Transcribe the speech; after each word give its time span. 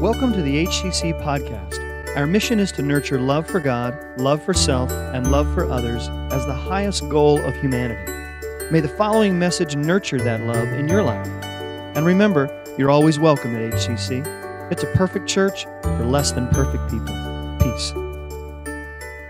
Welcome 0.00 0.32
to 0.34 0.42
the 0.42 0.64
HCC 0.64 1.20
podcast. 1.20 2.16
Our 2.16 2.24
mission 2.24 2.60
is 2.60 2.70
to 2.72 2.82
nurture 2.82 3.20
love 3.20 3.48
for 3.48 3.58
God, 3.58 3.98
love 4.16 4.40
for 4.44 4.54
self, 4.54 4.92
and 4.92 5.28
love 5.28 5.52
for 5.52 5.68
others 5.68 6.08
as 6.32 6.46
the 6.46 6.54
highest 6.54 7.08
goal 7.08 7.40
of 7.40 7.52
humanity. 7.56 8.12
May 8.70 8.78
the 8.78 8.94
following 8.96 9.40
message 9.40 9.74
nurture 9.74 10.18
that 10.18 10.42
love 10.42 10.68
in 10.68 10.86
your 10.86 11.02
life. 11.02 11.26
And 11.96 12.06
remember, 12.06 12.48
you're 12.78 12.92
always 12.92 13.18
welcome 13.18 13.56
at 13.56 13.72
HCC. 13.72 14.70
It's 14.70 14.84
a 14.84 14.92
perfect 14.92 15.28
church 15.28 15.64
for 15.82 16.04
less 16.04 16.30
than 16.30 16.46
perfect 16.50 16.84
people. 16.92 17.58
Peace. 17.58 17.90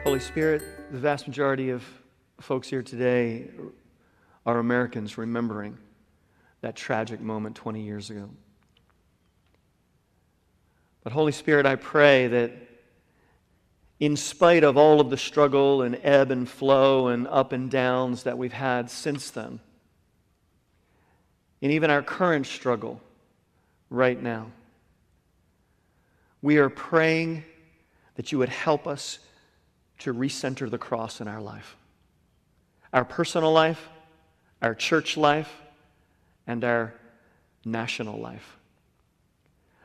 Holy 0.05 0.21
Spirit, 0.21 0.93
the 0.93 0.99
vast 0.99 1.27
majority 1.27 1.71
of 1.71 1.83
folks 2.43 2.69
here 2.69 2.83
today 2.83 3.49
are 4.45 4.59
Americans 4.59 5.17
remembering 5.17 5.79
that 6.61 6.77
tragic 6.77 7.23
moment 7.23 7.57
20 7.57 7.83
years 7.83 8.11
ago. 8.11 8.29
But 11.09 11.15
Holy 11.15 11.33
Spirit, 11.33 11.65
I 11.65 11.77
pray 11.77 12.27
that 12.27 12.53
in 13.99 14.15
spite 14.15 14.63
of 14.63 14.77
all 14.77 15.01
of 15.01 15.09
the 15.09 15.17
struggle 15.17 15.81
and 15.81 15.99
ebb 16.03 16.31
and 16.31 16.47
flow 16.47 17.09
and 17.09 17.27
up 17.29 17.53
and 17.53 17.71
downs 17.71 18.25
that 18.25 18.37
we've 18.37 18.53
had 18.53 18.91
since 18.91 19.31
then, 19.31 19.59
and 21.63 21.73
even 21.73 21.89
our 21.89 22.03
current 22.03 22.47
struggle 22.47 23.01
right 23.89 24.23
now, 24.23 24.53
we 26.43 26.59
are 26.59 26.69
praying 26.69 27.43
that 28.17 28.31
you 28.31 28.37
would 28.37 28.51
help 28.51 28.87
us 28.87 29.19
to 30.01 30.13
recenter 30.13 30.71
the 30.71 30.77
cross 30.77 31.23
in 31.23 31.27
our 31.27 31.41
life, 31.41 31.79
our 32.93 33.07
personal 33.07 33.51
life, 33.51 33.89
our 34.61 34.75
church 34.75 35.17
life, 35.17 35.51
and 36.47 36.65
our 36.65 36.93
national 37.65 38.21
life. 38.21 38.58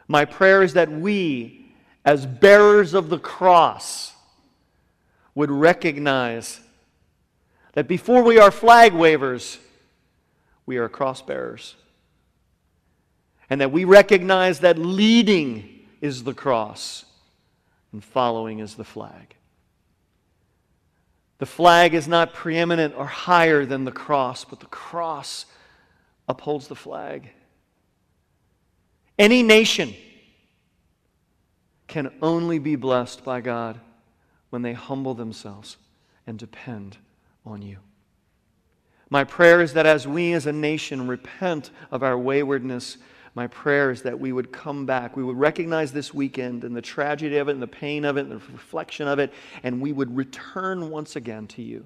My 0.07 0.25
prayer 0.25 0.63
is 0.63 0.73
that 0.73 0.91
we, 0.91 1.73
as 2.05 2.25
bearers 2.25 2.93
of 2.93 3.09
the 3.09 3.19
cross, 3.19 4.13
would 5.35 5.51
recognize 5.51 6.59
that 7.73 7.87
before 7.87 8.23
we 8.23 8.37
are 8.37 8.51
flag 8.51 8.93
wavers, 8.93 9.57
we 10.65 10.77
are 10.77 10.89
cross 10.89 11.21
bearers. 11.21 11.75
And 13.49 13.61
that 13.61 13.71
we 13.71 13.83
recognize 13.83 14.59
that 14.59 14.77
leading 14.77 15.85
is 16.01 16.23
the 16.23 16.33
cross 16.33 17.05
and 17.91 18.03
following 18.03 18.59
is 18.59 18.75
the 18.75 18.83
flag. 18.83 19.35
The 21.39 21.45
flag 21.45 21.93
is 21.93 22.07
not 22.07 22.33
preeminent 22.33 22.95
or 22.95 23.05
higher 23.05 23.65
than 23.65 23.83
the 23.83 23.91
cross, 23.91 24.45
but 24.45 24.59
the 24.59 24.65
cross 24.67 25.45
upholds 26.27 26.67
the 26.67 26.75
flag. 26.75 27.29
Any 29.17 29.43
nation 29.43 29.93
can 31.87 32.11
only 32.21 32.59
be 32.59 32.75
blessed 32.75 33.23
by 33.23 33.41
God 33.41 33.79
when 34.49 34.61
they 34.61 34.73
humble 34.73 35.13
themselves 35.13 35.77
and 36.25 36.39
depend 36.39 36.97
on 37.45 37.61
you. 37.61 37.77
My 39.09 39.23
prayer 39.23 39.61
is 39.61 39.73
that 39.73 39.85
as 39.85 40.07
we 40.07 40.33
as 40.33 40.47
a 40.47 40.51
nation 40.51 41.07
repent 41.07 41.69
of 41.91 42.01
our 42.01 42.17
waywardness, 42.17 42.97
my 43.35 43.47
prayer 43.47 43.91
is 43.91 44.01
that 44.03 44.19
we 44.19 44.31
would 44.31 44.51
come 44.51 44.85
back. 44.85 45.15
We 45.15 45.23
would 45.23 45.37
recognize 45.37 45.91
this 45.91 46.13
weekend 46.13 46.63
and 46.63 46.75
the 46.75 46.81
tragedy 46.81 47.37
of 47.37 47.47
it 47.47 47.51
and 47.51 47.61
the 47.61 47.67
pain 47.67 48.05
of 48.05 48.17
it 48.17 48.21
and 48.21 48.31
the 48.31 48.51
reflection 48.51 49.07
of 49.07 49.19
it, 49.19 49.31
and 49.61 49.81
we 49.81 49.91
would 49.91 50.15
return 50.15 50.89
once 50.89 51.15
again 51.15 51.47
to 51.47 51.61
you 51.61 51.85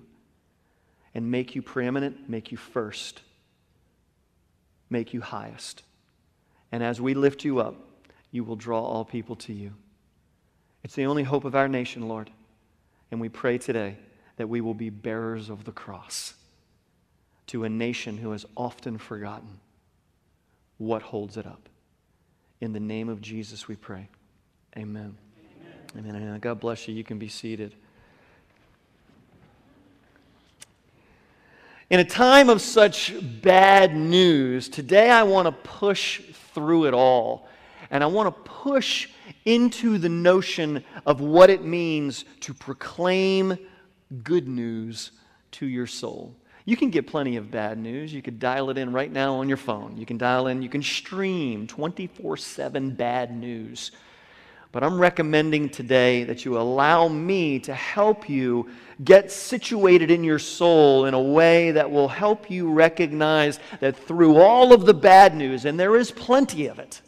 and 1.14 1.30
make 1.30 1.56
you 1.56 1.62
preeminent, 1.62 2.30
make 2.30 2.52
you 2.52 2.58
first, 2.58 3.22
make 4.90 5.14
you 5.14 5.20
highest. 5.20 5.84
And 6.72 6.84
as 6.84 7.00
we 7.00 7.14
lift 7.14 7.44
you 7.44 7.60
up, 7.60 7.76
you 8.32 8.44
will 8.44 8.56
draw 8.56 8.82
all 8.82 9.06
people 9.06 9.36
to 9.38 9.54
you. 9.54 9.74
It's 10.84 10.96
the 10.96 11.06
only 11.06 11.24
hope 11.24 11.46
of 11.46 11.56
our 11.56 11.68
nation, 11.68 12.08
Lord. 12.08 12.30
And 13.12 13.22
we 13.22 13.30
pray 13.30 13.58
today 13.58 13.98
that 14.36 14.50
we 14.50 14.62
will 14.62 14.74
be 14.74 14.90
bearers 14.90 15.50
of 15.50 15.64
the 15.64 15.72
cross 15.72 16.34
to 17.48 17.64
a 17.64 17.70
nation 17.70 18.18
who 18.18 18.32
has 18.32 18.46
often 18.56 18.98
forgotten 18.98 19.60
what 20.78 21.02
holds 21.02 21.38
it 21.38 21.46
up. 21.48 21.70
In 22.60 22.74
the 22.74 22.80
name 22.80 23.10
of 23.10 23.22
Jesus, 23.22 23.68
we 23.68 23.76
pray. 23.76 24.10
Amen. 24.78 25.18
Amen. 25.98 26.16
Amen. 26.16 26.40
God 26.40 26.60
bless 26.60 26.88
you. 26.88 26.94
You 26.94 27.04
can 27.04 27.18
be 27.18 27.30
seated. 27.30 27.76
In 31.90 32.02
a 32.02 32.06
time 32.06 32.50
of 32.50 32.62
such 32.62 33.14
bad 33.42 33.96
news, 33.96 34.68
today 34.68 35.10
I 35.10 35.24
want 35.24 35.46
to 35.46 35.54
push 35.54 36.20
through 36.54 36.88
it 36.88 36.94
all. 36.94 37.48
And 37.90 38.04
I 38.04 38.08
want 38.08 38.28
to 38.28 38.42
push 38.52 39.08
into 39.46 39.98
the 39.98 40.10
notion 40.10 40.84
of 41.06 41.22
what 41.22 41.50
it 41.50 41.64
means 41.64 42.26
to 42.42 42.54
proclaim 42.54 43.58
good 44.22 44.50
news 44.50 45.12
to 45.52 45.66
your 45.66 45.88
soul. 45.88 46.36
You 46.66 46.76
can 46.76 46.90
get 46.90 47.08
plenty 47.08 47.38
of 47.38 47.50
bad 47.50 47.78
news. 47.78 48.14
You 48.14 48.22
could 48.22 48.38
dial 48.38 48.70
it 48.70 48.78
in 48.78 48.92
right 48.92 49.12
now 49.12 49.36
on 49.36 49.48
your 49.48 49.56
phone. 49.56 49.96
You 49.96 50.06
can 50.06 50.18
dial 50.18 50.48
in, 50.48 50.62
you 50.62 50.68
can 50.68 50.84
stream 50.84 51.68
24 51.68 52.36
7 52.36 52.92
bad 52.96 53.34
news. 53.34 53.92
But 54.72 54.84
I'm 54.84 55.00
recommending 55.00 55.70
today 55.70 56.24
that 56.26 56.46
you 56.46 56.58
allow 56.58 57.08
me 57.08 57.60
to 57.60 57.74
help 57.74 58.30
you 58.30 58.70
get 59.04 59.32
situated 59.32 60.12
in 60.12 60.24
your 60.24 60.40
soul 60.40 61.06
in 61.06 61.14
a 61.14 61.22
way 61.22 61.72
that 61.72 61.90
will 61.90 62.08
help 62.08 62.50
you 62.50 62.72
recognize 62.72 63.60
that 63.80 63.96
through 63.96 64.38
all 64.38 64.74
of 64.74 64.86
the 64.86 64.94
bad 64.94 65.36
news, 65.36 65.66
and 65.66 65.80
there 65.80 65.96
is 65.96 66.12
plenty 66.12 66.68
of 66.68 66.80
it, 66.80 67.02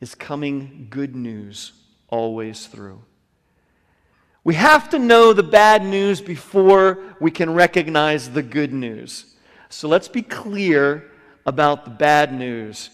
is 0.00 0.14
coming 0.14 0.88
good 0.90 1.14
news 1.14 1.72
always 2.08 2.66
through. 2.66 3.02
We 4.44 4.54
have 4.54 4.90
to 4.90 4.98
know 4.98 5.32
the 5.32 5.42
bad 5.42 5.84
news 5.84 6.20
before 6.20 7.16
we 7.20 7.30
can 7.30 7.52
recognize 7.52 8.30
the 8.30 8.42
good 8.42 8.72
news. 8.72 9.34
So 9.68 9.88
let's 9.88 10.08
be 10.08 10.22
clear 10.22 11.10
about 11.44 11.84
the 11.84 11.90
bad 11.90 12.32
news. 12.32 12.90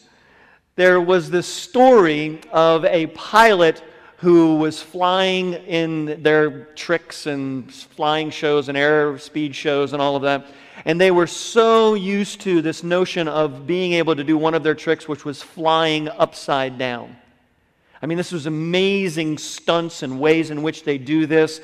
There 0.75 1.03
was 1.03 1.28
this 1.28 1.47
story 1.47 2.41
of 2.50 2.87
a 2.87 3.09
pilot 3.09 3.83
who 4.16 4.56
was 4.56 4.81
flying 4.81 5.53
in 5.53 6.22
their 6.22 6.65
tricks 6.77 7.27
and 7.27 7.71
flying 7.71 8.31
shows 8.31 8.71
and 8.71 8.78
airspeed 8.78 9.53
shows 9.53 9.93
and 9.93 10.00
all 10.00 10.16
of 10.16 10.22
that. 10.22 10.47
And 10.87 10.99
they 10.99 11.10
were 11.10 11.27
so 11.27 11.93
used 11.93 12.41
to 12.43 12.62
this 12.62 12.83
notion 12.83 13.28
of 13.28 13.66
being 13.66 13.93
able 13.93 14.16
to 14.16 14.25
do 14.25 14.38
one 14.38 14.55
of 14.55 14.62
their 14.62 14.75
tricks, 14.75 15.06
which 15.06 15.27
was 15.27 15.43
flying 15.43 16.09
upside 16.09 16.78
down. 16.78 17.19
I 18.00 18.06
mean, 18.06 18.16
this 18.16 18.33
was 18.33 18.47
amazing 18.47 19.37
stunts 19.37 20.03
and 20.03 20.19
ways 20.19 20.50
in 20.50 20.62
which 20.62 20.84
they 20.84 20.97
do 20.97 21.27
this. 21.27 21.60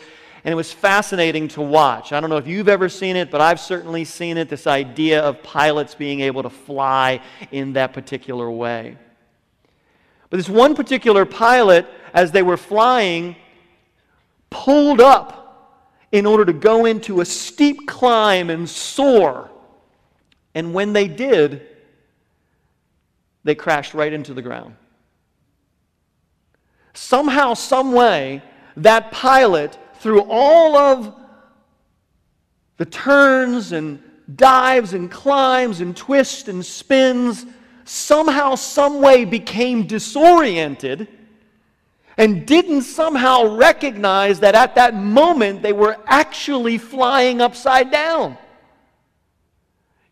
And 0.48 0.54
it 0.54 0.56
was 0.56 0.72
fascinating 0.72 1.47
to 1.48 1.60
watch. 1.60 2.10
I 2.10 2.20
don't 2.20 2.31
know 2.31 2.38
if 2.38 2.47
you've 2.47 2.70
ever 2.70 2.88
seen 2.88 3.16
it, 3.16 3.31
but 3.31 3.42
I've 3.42 3.60
certainly 3.60 4.06
seen 4.06 4.38
it 4.38 4.48
this 4.48 4.66
idea 4.66 5.20
of 5.20 5.42
pilots 5.42 5.94
being 5.94 6.20
able 6.20 6.42
to 6.42 6.48
fly 6.48 7.20
in 7.50 7.75
that 7.75 7.92
particular 7.92 8.50
way. 8.50 8.97
But 10.31 10.38
this 10.38 10.48
one 10.48 10.75
particular 10.75 11.26
pilot, 11.26 11.86
as 12.14 12.32
they 12.32 12.41
were 12.41 12.56
flying, 12.56 13.36
pulled 14.48 15.03
up 15.03 15.84
in 16.12 16.25
order 16.25 16.47
to 16.47 16.54
go 16.54 16.86
into 16.86 17.20
a 17.20 17.26
steep 17.26 17.86
climb 17.86 18.48
and 18.48 18.66
soar. 18.66 19.50
And 20.54 20.72
when 20.72 20.94
they 20.94 21.09
did, 21.09 21.60
they 23.44 23.54
crashed 23.54 23.92
right 23.92 24.15
into 24.15 24.32
the 24.32 24.41
ground. 24.41 24.76
Somehow, 26.94 27.53
some 27.53 27.92
way, 27.92 28.42
that 28.78 29.12
pilot, 29.12 29.78
through 30.00 30.22
all 30.28 30.76
of 30.76 31.14
the 32.76 32.86
turns 32.86 33.72
and 33.72 34.03
dives 34.34 34.92
and 34.92 35.10
climbs 35.10 35.81
and 35.81 35.97
twists 35.97 36.48
and 36.48 36.64
spins, 36.64 37.47
somehow, 37.84 38.54
someway 38.54 39.25
became 39.25 39.86
disoriented 39.86 41.09
and 42.16 42.47
didn't 42.47 42.83
somehow 42.83 43.56
recognize 43.56 44.41
that 44.41 44.54
at 44.54 44.74
that 44.74 44.95
moment 44.95 45.62
they 45.62 45.72
were 45.72 45.97
actually 46.06 46.77
flying 46.77 47.41
upside 47.41 47.91
down 47.91 48.36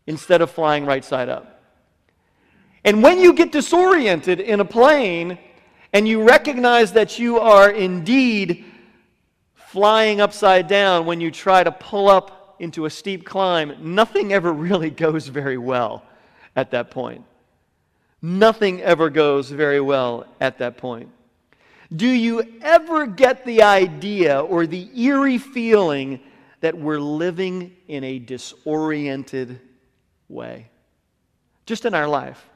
instead 0.07 0.41
of 0.41 0.49
flying 0.49 0.85
right 0.85 1.03
side 1.03 1.27
up. 1.27 1.61
And 2.85 3.03
when 3.03 3.19
you 3.19 3.33
get 3.33 3.51
disoriented 3.51 4.39
in 4.39 4.61
a 4.61 4.65
plane 4.65 5.37
and 5.91 6.07
you 6.07 6.23
recognize 6.23 6.93
that 6.93 7.19
you 7.19 7.39
are 7.39 7.69
indeed 7.69 8.63
flying 9.67 10.21
upside 10.21 10.67
down 10.67 11.05
when 11.05 11.19
you 11.19 11.29
try 11.29 11.61
to 11.61 11.71
pull 11.71 12.07
up 12.07 12.55
into 12.59 12.85
a 12.85 12.89
steep 12.89 13.25
climb, 13.25 13.75
nothing 13.79 14.31
ever 14.31 14.51
really 14.51 14.89
goes 14.89 15.27
very 15.27 15.57
well 15.57 16.03
at 16.55 16.71
that 16.71 16.89
point. 16.89 17.23
Nothing 18.21 18.81
ever 18.81 19.09
goes 19.09 19.51
very 19.51 19.81
well 19.81 20.25
at 20.39 20.57
that 20.59 20.77
point. 20.77 21.09
Do 21.93 22.07
you 22.07 22.43
ever 22.61 23.05
get 23.05 23.45
the 23.45 23.63
idea 23.63 24.39
or 24.41 24.67
the 24.67 24.89
eerie 24.99 25.37
feeling 25.37 26.21
that 26.61 26.77
we're 26.77 26.99
living 26.99 27.75
in 27.87 28.03
a 28.03 28.19
disoriented 28.19 29.59
way? 30.29 30.69
Just 31.65 31.85
in 31.85 31.93
our 31.93 32.07
life. 32.07 32.49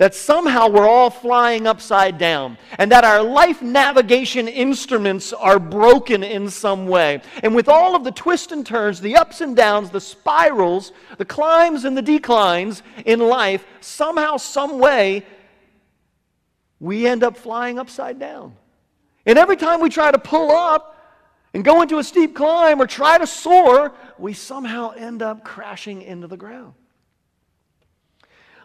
That 0.00 0.14
somehow 0.14 0.66
we're 0.66 0.88
all 0.88 1.10
flying 1.10 1.66
upside 1.66 2.16
down 2.16 2.56
and 2.78 2.90
that 2.90 3.04
our 3.04 3.22
life 3.22 3.60
navigation 3.60 4.48
instruments 4.48 5.34
are 5.34 5.58
broken 5.58 6.22
in 6.22 6.48
some 6.48 6.88
way. 6.88 7.20
And 7.42 7.54
with 7.54 7.68
all 7.68 7.94
of 7.94 8.02
the 8.02 8.10
twists 8.10 8.50
and 8.50 8.64
turns, 8.64 9.02
the 9.02 9.16
ups 9.16 9.42
and 9.42 9.54
downs, 9.54 9.90
the 9.90 10.00
spirals, 10.00 10.92
the 11.18 11.26
climbs 11.26 11.84
and 11.84 11.94
the 11.94 12.00
declines 12.00 12.82
in 13.04 13.20
life, 13.20 13.66
somehow, 13.82 14.38
some 14.38 14.78
way, 14.78 15.26
we 16.78 17.06
end 17.06 17.22
up 17.22 17.36
flying 17.36 17.78
upside 17.78 18.18
down. 18.18 18.56
And 19.26 19.38
every 19.38 19.56
time 19.56 19.82
we 19.82 19.90
try 19.90 20.10
to 20.10 20.18
pull 20.18 20.50
up 20.50 20.96
and 21.52 21.62
go 21.62 21.82
into 21.82 21.98
a 21.98 22.04
steep 22.04 22.34
climb 22.34 22.80
or 22.80 22.86
try 22.86 23.18
to 23.18 23.26
soar, 23.26 23.92
we 24.18 24.32
somehow 24.32 24.92
end 24.92 25.20
up 25.20 25.44
crashing 25.44 26.00
into 26.00 26.26
the 26.26 26.38
ground. 26.38 26.72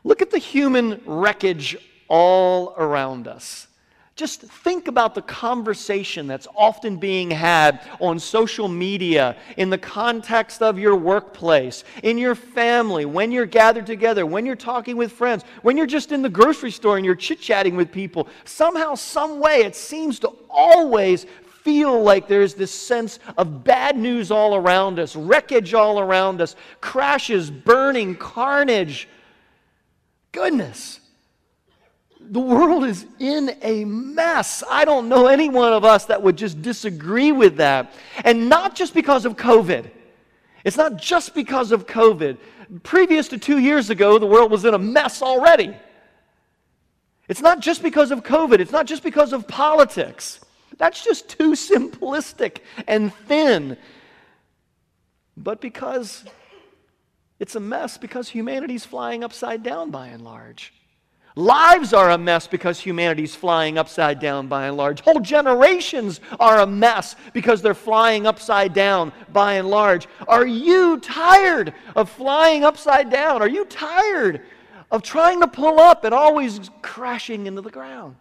Look 0.05 0.21
at 0.21 0.29
the 0.29 0.37
human 0.37 1.01
wreckage 1.03 1.75
all 2.07 2.75
around 2.77 3.27
us. 3.27 3.67
Just 4.15 4.41
think 4.41 4.87
about 4.87 5.15
the 5.15 5.23
conversation 5.23 6.27
that's 6.27 6.47
often 6.55 6.97
being 6.97 7.31
had 7.31 7.81
on 7.99 8.19
social 8.19 8.67
media, 8.67 9.35
in 9.57 9.71
the 9.71 9.79
context 9.79 10.61
of 10.61 10.77
your 10.77 10.95
workplace, 10.95 11.83
in 12.03 12.19
your 12.19 12.35
family, 12.35 13.05
when 13.05 13.31
you're 13.31 13.47
gathered 13.47 13.87
together, 13.87 14.27
when 14.27 14.45
you're 14.45 14.55
talking 14.55 14.95
with 14.95 15.11
friends, 15.11 15.43
when 15.63 15.75
you're 15.75 15.87
just 15.87 16.11
in 16.11 16.21
the 16.21 16.29
grocery 16.29 16.71
store 16.71 16.97
and 16.97 17.05
you're 17.05 17.15
chit 17.15 17.41
chatting 17.41 17.75
with 17.75 17.91
people. 17.91 18.29
Somehow, 18.45 18.93
some 18.93 19.39
way, 19.39 19.63
it 19.63 19.75
seems 19.75 20.19
to 20.19 20.31
always 20.51 21.25
feel 21.63 22.01
like 22.03 22.27
there's 22.27 22.53
this 22.53 22.71
sense 22.71 23.17
of 23.39 23.63
bad 23.63 23.97
news 23.97 24.29
all 24.29 24.55
around 24.55 24.99
us, 24.99 25.15
wreckage 25.15 25.73
all 25.73 25.99
around 25.99 26.39
us, 26.41 26.55
crashes, 26.79 27.49
burning, 27.49 28.15
carnage 28.15 29.09
goodness. 30.35 30.99
The 32.19 32.41
world 32.41 32.83
is 32.83 33.05
in 33.19 33.55
a 33.61 33.85
mess. 33.85 34.63
I 34.69 34.83
don't 34.83 35.07
know 35.07 35.27
any 35.27 35.47
one 35.47 35.71
of 35.71 35.85
us 35.85 36.05
that 36.05 36.21
would 36.21 36.37
just 36.37 36.61
disagree 36.61 37.31
with 37.31 37.57
that. 37.57 37.93
And 38.23 38.49
not 38.49 38.75
just 38.75 38.93
because 38.93 39.25
of 39.25 39.37
COVID. 39.37 39.89
It's 40.65 40.75
not 40.75 40.97
just 40.97 41.33
because 41.33 41.71
of 41.71 41.87
COVID. 41.87 42.37
Previous 42.83 43.29
to 43.29 43.37
two 43.37 43.59
years 43.59 43.89
ago, 43.89 44.19
the 44.19 44.25
world 44.25 44.51
was 44.51 44.65
in 44.65 44.73
a 44.73 44.79
mess 44.79 45.21
already. 45.21 45.73
It's 47.29 47.41
not 47.41 47.61
just 47.61 47.81
because 47.81 48.11
of 48.11 48.23
COVID. 48.23 48.59
It's 48.59 48.71
not 48.71 48.87
just 48.87 49.03
because 49.03 49.31
of 49.31 49.47
politics. 49.47 50.41
That's 50.77 51.03
just 51.03 51.29
too 51.29 51.51
simplistic 51.51 52.57
and 52.87 53.13
thin. 53.13 53.77
But 55.37 55.61
because 55.61 56.25
it's 57.39 57.55
a 57.55 57.59
mess 57.59 57.97
because 57.97 58.29
humanity's 58.29 58.85
flying 58.85 59.23
upside 59.23 59.63
down 59.63 59.91
by 59.91 60.07
and 60.07 60.23
large. 60.23 60.73
Lives 61.37 61.91
are 61.91 62.11
a 62.11 62.17
mess 62.17 62.47
because 62.47 62.79
humanity's 62.79 63.35
flying 63.35 63.77
upside 63.77 64.21
down 64.21 64.47
by 64.47 64.67
and 64.67 64.77
large. 64.77 65.01
Whole 65.01 65.19
generations 65.19 66.21
are 66.39 66.61
a 66.61 66.65
mess 66.65 67.17
because 67.33 67.61
they're 67.61 67.73
flying 67.73 68.25
upside 68.25 68.73
down 68.73 69.11
by 69.33 69.55
and 69.55 69.69
large. 69.69 70.07
Are 70.29 70.47
you 70.47 70.97
tired 70.99 71.73
of 71.93 72.09
flying 72.09 72.63
upside 72.63 73.09
down? 73.09 73.41
Are 73.41 73.49
you 73.49 73.65
tired 73.65 74.43
of 74.91 75.03
trying 75.03 75.41
to 75.41 75.47
pull 75.47 75.81
up 75.81 76.05
and 76.05 76.13
always 76.13 76.69
crashing 76.81 77.47
into 77.47 77.61
the 77.61 77.69
ground? 77.69 78.15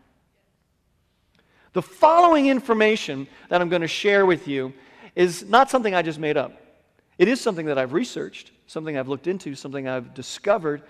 The 1.72 1.82
following 1.82 2.48
information 2.48 3.28
that 3.48 3.60
I'm 3.60 3.68
going 3.68 3.82
to 3.82 3.88
share 3.88 4.26
with 4.26 4.48
you 4.48 4.72
is 5.14 5.44
not 5.44 5.70
something 5.70 5.94
I 5.94 6.02
just 6.02 6.18
made 6.18 6.36
up. 6.36 6.63
It 7.18 7.28
is 7.28 7.40
something 7.40 7.66
that 7.66 7.78
I've 7.78 7.92
researched 7.92 8.50
something 8.66 8.96
I've 8.96 9.08
looked 9.08 9.26
into, 9.26 9.54
something 9.54 9.88
I've 9.88 10.14
discovered. 10.14 10.82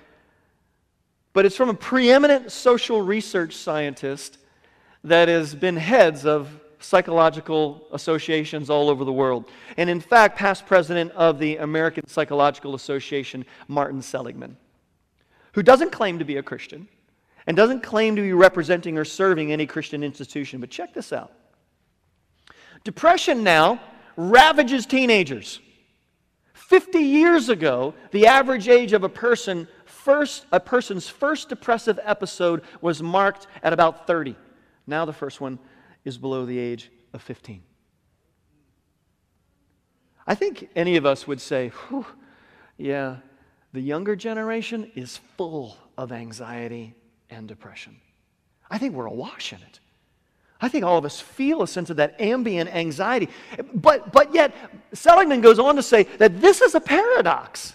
But 1.32 1.44
it's 1.44 1.56
from 1.56 1.69
a 1.69 1.75
preeminent 1.75 2.53
social 2.53 3.03
research 3.03 3.56
scientist 3.56 4.38
that 5.03 5.29
has 5.29 5.55
been 5.55 5.76
heads 5.76 6.25
of 6.25 6.49
psychological 6.79 7.87
associations 7.93 8.71
all 8.71 8.88
over 8.88 9.05
the 9.05 9.12
world. 9.12 9.47
And 9.76 9.91
in 9.91 10.00
fact, 10.00 10.37
past 10.37 10.67
president 10.67 11.12
of 11.12 11.38
the 11.38 11.56
American 11.56 12.06
Psychological 12.06 12.75
Association, 12.75 13.44
Martin 13.69 14.03
Seligman, 14.03 14.56
who 15.53 15.62
doesn't 15.62 15.93
claim 15.93 16.19
to 16.19 16.25
be 16.25 16.37
a 16.37 16.43
Christian 16.43 16.88
and 17.47 17.56
doesn't 17.56 17.82
claim 17.82 18.17
to 18.17 18.23
be 18.23 18.32
representing 18.32 18.97
or 18.97 19.05
serving 19.05 19.53
any 19.53 19.67
Christian 19.67 20.03
institution. 20.03 20.61
But 20.61 20.71
check 20.71 20.94
this 20.94 21.12
out 21.12 21.32
depression 22.85 23.43
now 23.43 23.81
ravages 24.17 24.85
teenagers. 24.85 25.59
50 26.69 26.99
years 26.99 27.50
ago, 27.50 27.94
the 28.11 28.26
average 28.26 28.69
age 28.69 28.93
of 28.94 29.05
a 29.05 29.08
person 29.08 29.69
first 29.84 30.44
a 30.52 30.61
person's 30.61 31.08
first 31.08 31.49
depressive 31.49 31.99
episode 32.02 32.62
was 32.81 33.02
marked 33.02 33.46
at 33.62 33.72
about 33.72 34.06
30. 34.06 34.37
Now 34.87 35.05
the 35.05 35.12
first 35.12 35.40
one 35.40 35.58
is 36.05 36.19
below 36.19 36.44
the 36.44 36.58
age 36.58 36.90
of 37.12 37.22
15. 37.22 37.62
I 40.26 40.34
think 40.34 40.69
any 40.75 40.96
of 40.96 41.05
us 41.06 41.26
would 41.26 41.40
say, 41.40 41.69
Whew, 41.88 42.06
yeah, 42.76 43.16
the 43.72 43.81
younger 43.81 44.16
generation 44.16 44.90
is 44.94 45.20
full 45.37 45.76
of 45.99 46.12
anxiety 46.12 46.94
and 47.31 47.46
depression. 47.46 47.96
I 48.70 48.78
think 48.78 48.94
we're 48.94 49.06
awash 49.06 49.52
in 49.52 49.58
it. 49.61 49.81
I 50.64 50.69
think 50.69 50.82
all 50.82 50.96
of 50.96 51.05
us 51.05 51.20
feel 51.20 51.61
a 51.62 51.69
sense 51.69 51.90
of 51.90 51.99
that 51.99 52.19
ambient 52.19 52.75
anxiety. 52.75 53.28
But, 53.75 54.12
but 54.12 54.34
yet, 54.34 54.55
Seligman 54.94 55.43
goes 55.43 55.58
on 55.58 55.76
to 55.76 55.82
say 55.82 56.05
that 56.16 56.40
this 56.40 56.62
is 56.62 56.75
a 56.75 56.81
paradox. 56.81 57.75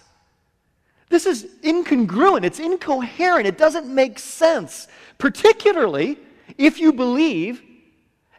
This 1.08 1.24
is 1.24 1.46
incongruent, 1.62 2.42
it's 2.42 2.58
incoherent, 2.58 3.46
it 3.46 3.56
doesn't 3.56 3.86
make 3.86 4.18
sense, 4.18 4.88
particularly 5.18 6.18
if 6.58 6.80
you 6.80 6.92
believe, 6.92 7.62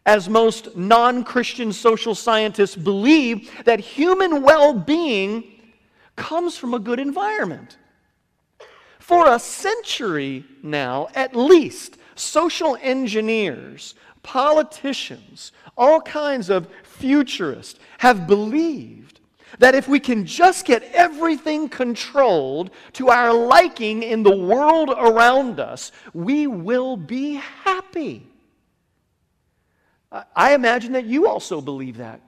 as 0.05 0.27
most 0.27 0.75
non 0.75 1.23
Christian 1.23 1.71
social 1.71 2.13
scientists 2.13 2.75
believe, 2.75 3.49
that 3.63 3.79
human 3.79 4.41
well 4.41 4.73
being 4.73 5.45
comes 6.17 6.57
from 6.57 6.73
a 6.73 6.79
good 6.79 6.99
environment. 6.99 7.77
For 8.99 9.33
a 9.33 9.39
century 9.39 10.43
now, 10.61 11.07
at 11.15 11.37
least, 11.37 11.97
social 12.15 12.77
engineers 12.81 13.95
politicians, 14.23 15.51
all 15.77 16.01
kinds 16.01 16.49
of 16.49 16.67
futurists 16.83 17.79
have 17.99 18.27
believed 18.27 19.19
that 19.59 19.75
if 19.75 19.87
we 19.87 19.99
can 19.99 20.25
just 20.25 20.65
get 20.65 20.83
everything 20.93 21.67
controlled 21.67 22.71
to 22.93 23.09
our 23.09 23.33
liking 23.33 24.03
in 24.03 24.23
the 24.23 24.35
world 24.35 24.89
around 24.89 25.59
us, 25.59 25.91
we 26.13 26.47
will 26.47 26.95
be 26.95 27.33
happy. 27.33 28.27
I 30.35 30.53
imagine 30.53 30.93
that 30.93 31.05
you 31.05 31.27
also 31.27 31.61
believe 31.61 31.97
that. 31.97 32.21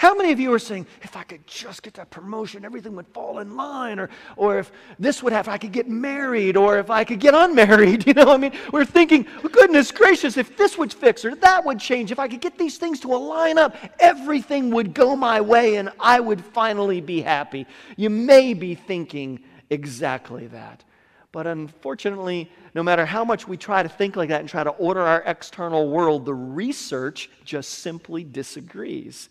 How 0.00 0.14
many 0.14 0.32
of 0.32 0.40
you 0.40 0.50
are 0.54 0.58
saying, 0.58 0.86
if 1.02 1.14
I 1.14 1.24
could 1.24 1.46
just 1.46 1.82
get 1.82 1.92
that 1.92 2.08
promotion, 2.08 2.64
everything 2.64 2.96
would 2.96 3.06
fall 3.08 3.40
in 3.40 3.54
line, 3.54 3.98
or, 3.98 4.08
or 4.34 4.58
if 4.58 4.72
this 4.98 5.22
would 5.22 5.30
happen, 5.30 5.52
I 5.52 5.58
could 5.58 5.72
get 5.72 5.90
married, 5.90 6.56
or 6.56 6.78
if 6.78 6.88
I 6.88 7.04
could 7.04 7.20
get 7.20 7.34
unmarried? 7.34 8.06
You 8.10 8.14
know, 8.14 8.32
I 8.32 8.38
mean, 8.38 8.52
we're 8.72 8.86
thinking, 8.86 9.26
goodness 9.52 9.92
gracious, 9.92 10.38
if 10.38 10.56
this 10.56 10.78
would 10.78 10.90
fix, 10.90 11.22
or 11.22 11.34
that 11.34 11.66
would 11.66 11.78
change, 11.78 12.10
if 12.12 12.18
I 12.18 12.28
could 12.28 12.40
get 12.40 12.56
these 12.56 12.78
things 12.78 12.98
to 13.00 13.12
align 13.12 13.58
up, 13.58 13.76
everything 13.98 14.70
would 14.70 14.94
go 14.94 15.14
my 15.14 15.38
way 15.42 15.76
and 15.76 15.90
I 16.00 16.18
would 16.18 16.42
finally 16.42 17.02
be 17.02 17.20
happy. 17.20 17.66
You 17.98 18.08
may 18.08 18.54
be 18.54 18.74
thinking 18.74 19.40
exactly 19.68 20.46
that. 20.46 20.82
But 21.30 21.46
unfortunately, 21.46 22.50
no 22.74 22.82
matter 22.82 23.04
how 23.04 23.22
much 23.22 23.46
we 23.46 23.58
try 23.58 23.82
to 23.82 23.88
think 23.90 24.16
like 24.16 24.30
that 24.30 24.40
and 24.40 24.48
try 24.48 24.64
to 24.64 24.70
order 24.70 25.02
our 25.02 25.22
external 25.26 25.90
world, 25.90 26.24
the 26.24 26.34
research 26.34 27.28
just 27.44 27.80
simply 27.80 28.24
disagrees. 28.24 29.28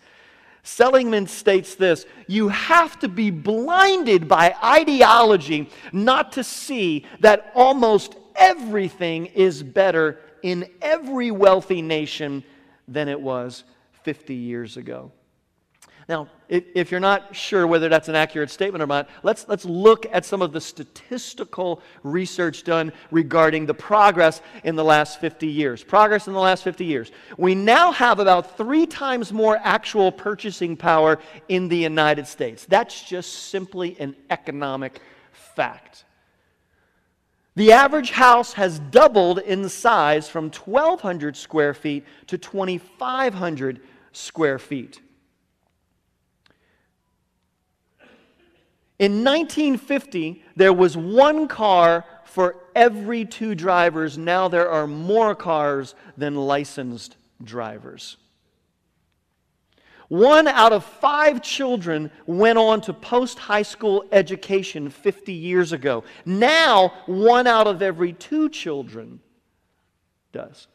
Seligman 0.63 1.27
states 1.27 1.75
this 1.75 2.05
You 2.27 2.49
have 2.49 2.99
to 2.99 3.07
be 3.07 3.31
blinded 3.31 4.27
by 4.27 4.55
ideology 4.63 5.69
not 5.91 6.33
to 6.33 6.43
see 6.43 7.05
that 7.21 7.51
almost 7.55 8.15
everything 8.35 9.27
is 9.27 9.63
better 9.63 10.19
in 10.41 10.69
every 10.81 11.31
wealthy 11.31 11.81
nation 11.81 12.43
than 12.87 13.07
it 13.07 13.19
was 13.19 13.63
50 14.03 14.33
years 14.33 14.77
ago. 14.77 15.11
Now, 16.09 16.27
if, 16.47 16.63
if, 16.73 16.89
you're 16.89 16.99
not 16.99 17.35
sure 17.35 17.67
whether 17.67 17.87
that's 17.87 18.09
an 18.09 18.15
accurate 18.15 18.49
statement 18.49 18.81
or 18.81 18.87
not, 18.87 19.07
let's, 19.21 19.47
let's 19.47 19.63
look 19.63 20.07
at 20.11 20.25
some 20.25 20.41
of 20.41 20.51
the 20.51 20.59
statistical 20.59 21.83
research 22.01 22.63
done 22.63 22.91
regarding 23.11 23.67
the 23.67 23.75
progress 23.75 24.41
in 24.63 24.75
the 24.75 24.83
last 24.83 25.21
50 25.21 25.45
years. 25.45 25.83
Progress 25.83 26.25
in 26.25 26.33
the 26.33 26.39
last 26.39 26.63
50 26.63 26.83
years. 26.83 27.11
We 27.37 27.53
now 27.53 27.91
have 27.91 28.17
about 28.17 28.57
three 28.57 28.87
times 28.87 29.31
more 29.31 29.59
actual 29.61 30.11
purchasing 30.11 30.75
power 30.75 31.19
in 31.47 31.67
the 31.67 31.77
United 31.77 32.25
States. 32.25 32.65
That's 32.65 33.03
just 33.03 33.31
simply 33.31 33.95
an 33.99 34.15
economic 34.31 35.01
fact. 35.31 36.05
The 37.55 37.71
average 37.71 38.09
house 38.09 38.53
has 38.53 38.79
doubled 38.79 39.37
in 39.37 39.69
size 39.69 40.27
from 40.27 40.45
1,200 40.45 41.37
square 41.37 41.75
feet 41.75 42.03
to 42.25 42.39
2,500 42.39 43.79
square 44.11 44.57
feet. 44.57 45.01
In 48.99 49.23
1950, 49.23 50.43
there 50.57 50.73
was 50.73 50.97
one 50.97 51.47
car 51.47 52.05
for 52.25 52.57
every 52.75 53.25
two 53.25 53.55
drivers, 53.55 54.17
now 54.17 54.47
there 54.49 54.69
are 54.69 54.85
more 54.85 55.33
cars 55.33 55.95
than 56.17 56.35
licensed 56.35 57.15
drivers. 57.43 58.17
One 60.09 60.47
out 60.47 60.73
of 60.73 60.83
five 60.83 61.41
children 61.41 62.11
went 62.25 62.57
on 62.57 62.81
to 62.81 62.93
post 62.93 63.39
high 63.39 63.61
school 63.61 64.03
education 64.11 64.89
50 64.89 65.33
years 65.33 65.71
ago. 65.71 66.03
Now, 66.25 66.93
one 67.05 67.47
out 67.47 67.67
of 67.67 67.81
every 67.81 68.13
two 68.13 68.49
children 68.49 69.21
does. 70.31 70.67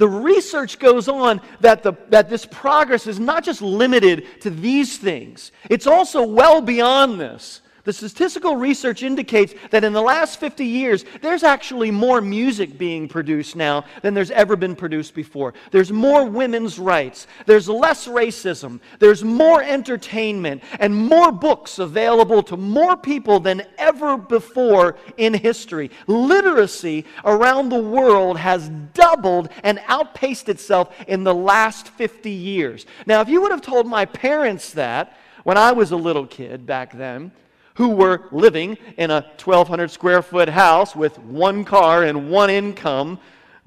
The 0.00 0.08
research 0.08 0.78
goes 0.78 1.08
on 1.08 1.42
that, 1.60 1.82
the, 1.82 1.92
that 2.08 2.30
this 2.30 2.46
progress 2.46 3.06
is 3.06 3.20
not 3.20 3.44
just 3.44 3.60
limited 3.60 4.40
to 4.40 4.48
these 4.48 4.96
things, 4.96 5.52
it's 5.68 5.86
also 5.86 6.22
well 6.22 6.62
beyond 6.62 7.20
this. 7.20 7.60
The 7.84 7.92
statistical 7.92 8.56
research 8.56 9.02
indicates 9.02 9.54
that 9.70 9.84
in 9.84 9.92
the 9.92 10.02
last 10.02 10.38
50 10.38 10.64
years, 10.64 11.04
there's 11.22 11.42
actually 11.42 11.90
more 11.90 12.20
music 12.20 12.76
being 12.76 13.08
produced 13.08 13.56
now 13.56 13.84
than 14.02 14.12
there's 14.12 14.30
ever 14.30 14.56
been 14.56 14.76
produced 14.76 15.14
before. 15.14 15.54
There's 15.70 15.90
more 15.90 16.24
women's 16.24 16.78
rights, 16.78 17.26
there's 17.46 17.68
less 17.68 18.06
racism, 18.06 18.80
there's 18.98 19.24
more 19.24 19.62
entertainment, 19.62 20.62
and 20.78 20.94
more 20.94 21.32
books 21.32 21.78
available 21.78 22.42
to 22.44 22.56
more 22.56 22.96
people 22.96 23.40
than 23.40 23.62
ever 23.78 24.16
before 24.18 24.96
in 25.16 25.32
history. 25.32 25.90
Literacy 26.06 27.06
around 27.24 27.70
the 27.70 27.82
world 27.82 28.36
has 28.36 28.68
doubled 28.92 29.48
and 29.62 29.80
outpaced 29.86 30.48
itself 30.48 30.94
in 31.08 31.24
the 31.24 31.34
last 31.34 31.88
50 31.88 32.30
years. 32.30 32.86
Now, 33.06 33.20
if 33.20 33.28
you 33.28 33.40
would 33.40 33.50
have 33.50 33.62
told 33.62 33.86
my 33.86 34.04
parents 34.04 34.72
that 34.72 35.16
when 35.44 35.56
I 35.56 35.72
was 35.72 35.90
a 35.90 35.96
little 35.96 36.26
kid 36.26 36.66
back 36.66 36.92
then, 36.92 37.32
who 37.80 37.88
were 37.88 38.28
living 38.30 38.76
in 38.98 39.10
a 39.10 39.22
1,200 39.42 39.90
square 39.90 40.20
foot 40.20 40.50
house 40.50 40.94
with 40.94 41.18
one 41.20 41.64
car 41.64 42.04
and 42.04 42.30
one 42.30 42.50
income, 42.50 43.18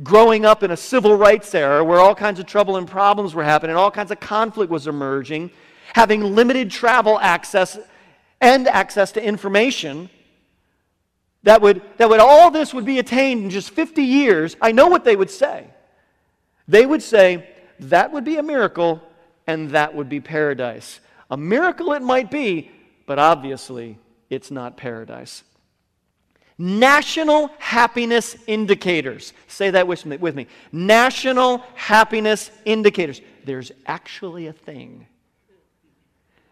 growing 0.03 0.45
up 0.45 0.61
in 0.61 0.69
a 0.69 0.77
civil 0.77 1.15
rights 1.15 1.55
era 1.55 1.83
where 1.83 1.99
all 1.99 2.13
kinds 2.13 2.39
of 2.39 2.45
trouble 2.45 2.77
and 2.77 2.87
problems 2.87 3.33
were 3.33 3.43
happening, 3.43 3.75
all 3.75 3.89
kinds 3.89 4.11
of 4.11 4.19
conflict 4.19 4.71
was 4.71 4.85
emerging, 4.85 5.49
having 5.95 6.21
limited 6.21 6.69
travel 6.69 7.19
access 7.19 7.79
and 8.39 8.67
access 8.67 9.11
to 9.13 9.23
information. 9.25 10.11
That 11.41 11.63
would, 11.63 11.81
that 11.97 12.07
would 12.07 12.19
all 12.19 12.51
this 12.51 12.71
would 12.71 12.85
be 12.85 12.99
attained 12.99 13.45
in 13.45 13.49
just 13.49 13.71
50 13.71 14.03
years. 14.03 14.55
I 14.61 14.73
know 14.73 14.89
what 14.89 15.05
they 15.05 15.15
would 15.15 15.31
say. 15.31 15.65
They 16.67 16.85
would 16.85 17.01
say, 17.01 17.49
that 17.79 18.11
would 18.11 18.25
be 18.25 18.37
a 18.37 18.43
miracle 18.43 19.01
and 19.47 19.71
that 19.71 19.95
would 19.95 20.07
be 20.07 20.19
paradise. 20.19 20.99
A 21.31 21.35
miracle 21.35 21.93
it 21.93 22.03
might 22.03 22.29
be, 22.29 22.69
but 23.07 23.17
obviously 23.17 23.97
it's 24.33 24.51
not 24.51 24.77
paradise. 24.77 25.43
National 26.57 27.49
happiness 27.57 28.35
indicators. 28.47 29.33
Say 29.47 29.71
that 29.71 29.87
with 29.87 30.05
me, 30.05 30.17
with 30.17 30.35
me. 30.35 30.47
National 30.71 31.59
happiness 31.73 32.51
indicators. 32.65 33.21
There's 33.43 33.71
actually 33.85 34.47
a 34.47 34.53
thing. 34.53 35.07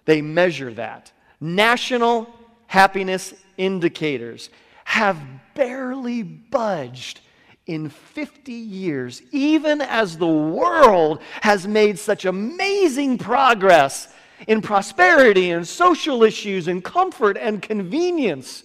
They 0.06 0.22
measure 0.22 0.74
that. 0.74 1.12
National 1.40 2.28
happiness 2.68 3.34
indicators 3.58 4.50
have 4.86 5.20
barely 5.54 6.24
budged 6.24 7.22
in 7.68 7.90
50 7.90 8.52
years, 8.52 9.22
even 9.32 9.82
as 9.82 10.18
the 10.18 10.28
world 10.28 11.22
has 11.42 11.68
made 11.68 12.00
such 12.00 12.26
amazing 12.26 13.18
progress 13.18 14.08
in 14.48 14.62
prosperity 14.62 15.52
and 15.52 15.68
social 15.68 16.24
issues 16.24 16.68
and 16.68 16.84
comfort 16.84 17.38
and 17.38 17.62
convenience. 17.62 18.64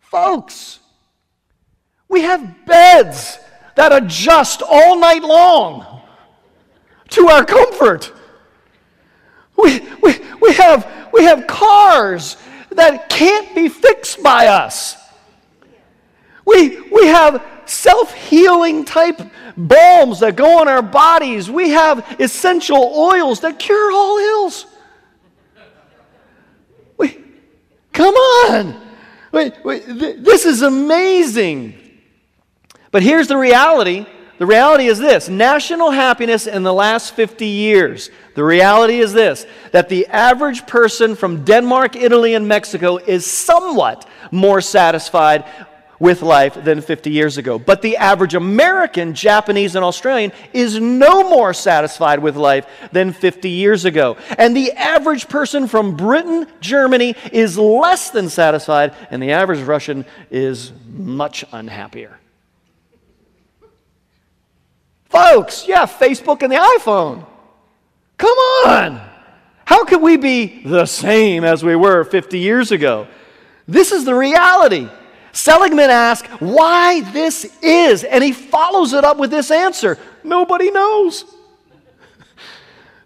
Folks, 0.00 0.80
we 2.08 2.22
have 2.22 2.64
beds 2.66 3.38
that 3.74 3.92
adjust 3.92 4.62
all 4.62 4.98
night 4.98 5.22
long 5.22 6.02
to 7.10 7.28
our 7.28 7.44
comfort. 7.44 8.12
We, 9.56 9.80
we, 10.02 10.18
we, 10.40 10.52
have, 10.54 11.08
we 11.12 11.24
have 11.24 11.46
cars 11.46 12.36
that 12.70 13.08
can't 13.08 13.54
be 13.54 13.68
fixed 13.68 14.22
by 14.22 14.46
us. 14.46 14.96
We, 16.48 16.80
we 16.90 17.08
have 17.08 17.44
self 17.66 18.14
healing 18.14 18.86
type 18.86 19.20
balms 19.54 20.20
that 20.20 20.34
go 20.34 20.60
on 20.60 20.66
our 20.66 20.80
bodies. 20.80 21.50
We 21.50 21.70
have 21.70 22.16
essential 22.18 22.78
oils 22.96 23.40
that 23.40 23.58
cure 23.58 23.92
all 23.92 24.16
ills. 24.16 24.64
We, 26.96 27.22
come 27.92 28.14
on. 28.14 28.80
Wait, 29.30 29.52
wait, 29.62 29.84
th- 29.84 30.16
this 30.20 30.46
is 30.46 30.62
amazing. 30.62 31.74
But 32.92 33.02
here's 33.02 33.28
the 33.28 33.36
reality. 33.36 34.06
The 34.38 34.46
reality 34.46 34.86
is 34.86 34.98
this 34.98 35.28
national 35.28 35.90
happiness 35.90 36.46
in 36.46 36.62
the 36.62 36.72
last 36.72 37.14
50 37.14 37.44
years. 37.44 38.08
The 38.34 38.44
reality 38.44 39.00
is 39.00 39.12
this 39.12 39.44
that 39.72 39.90
the 39.90 40.06
average 40.06 40.66
person 40.66 41.14
from 41.14 41.44
Denmark, 41.44 41.94
Italy, 41.94 42.32
and 42.32 42.48
Mexico 42.48 42.96
is 42.96 43.26
somewhat 43.26 44.08
more 44.30 44.62
satisfied 44.62 45.44
with 46.00 46.22
life 46.22 46.62
than 46.62 46.80
50 46.80 47.10
years 47.10 47.38
ago. 47.38 47.58
But 47.58 47.82
the 47.82 47.96
average 47.96 48.34
American, 48.34 49.14
Japanese, 49.14 49.74
and 49.74 49.84
Australian 49.84 50.32
is 50.52 50.78
no 50.78 51.28
more 51.28 51.52
satisfied 51.52 52.20
with 52.20 52.36
life 52.36 52.66
than 52.92 53.12
50 53.12 53.48
years 53.48 53.84
ago. 53.84 54.16
And 54.36 54.56
the 54.56 54.72
average 54.72 55.28
person 55.28 55.66
from 55.66 55.96
Britain, 55.96 56.46
Germany, 56.60 57.16
is 57.32 57.58
less 57.58 58.10
than 58.10 58.28
satisfied, 58.28 58.94
and 59.10 59.22
the 59.22 59.32
average 59.32 59.60
Russian 59.60 60.04
is 60.30 60.72
much 60.86 61.44
unhappier. 61.52 62.18
Folks, 65.06 65.66
yeah, 65.66 65.86
Facebook 65.86 66.42
and 66.42 66.52
the 66.52 66.56
iPhone. 66.56 67.26
Come 68.18 68.36
on! 68.66 69.08
How 69.64 69.84
could 69.84 70.02
we 70.02 70.16
be 70.16 70.62
the 70.64 70.86
same 70.86 71.44
as 71.44 71.62
we 71.64 71.76
were 71.76 72.04
50 72.04 72.38
years 72.38 72.72
ago? 72.72 73.06
This 73.66 73.92
is 73.92 74.04
the 74.04 74.14
reality. 74.14 74.88
Seligman 75.38 75.88
asks 75.88 76.28
why 76.40 77.00
this 77.12 77.44
is, 77.62 78.02
and 78.02 78.24
he 78.24 78.32
follows 78.32 78.92
it 78.92 79.04
up 79.04 79.18
with 79.18 79.30
this 79.30 79.52
answer 79.52 79.96
Nobody 80.24 80.70
knows. 80.70 81.24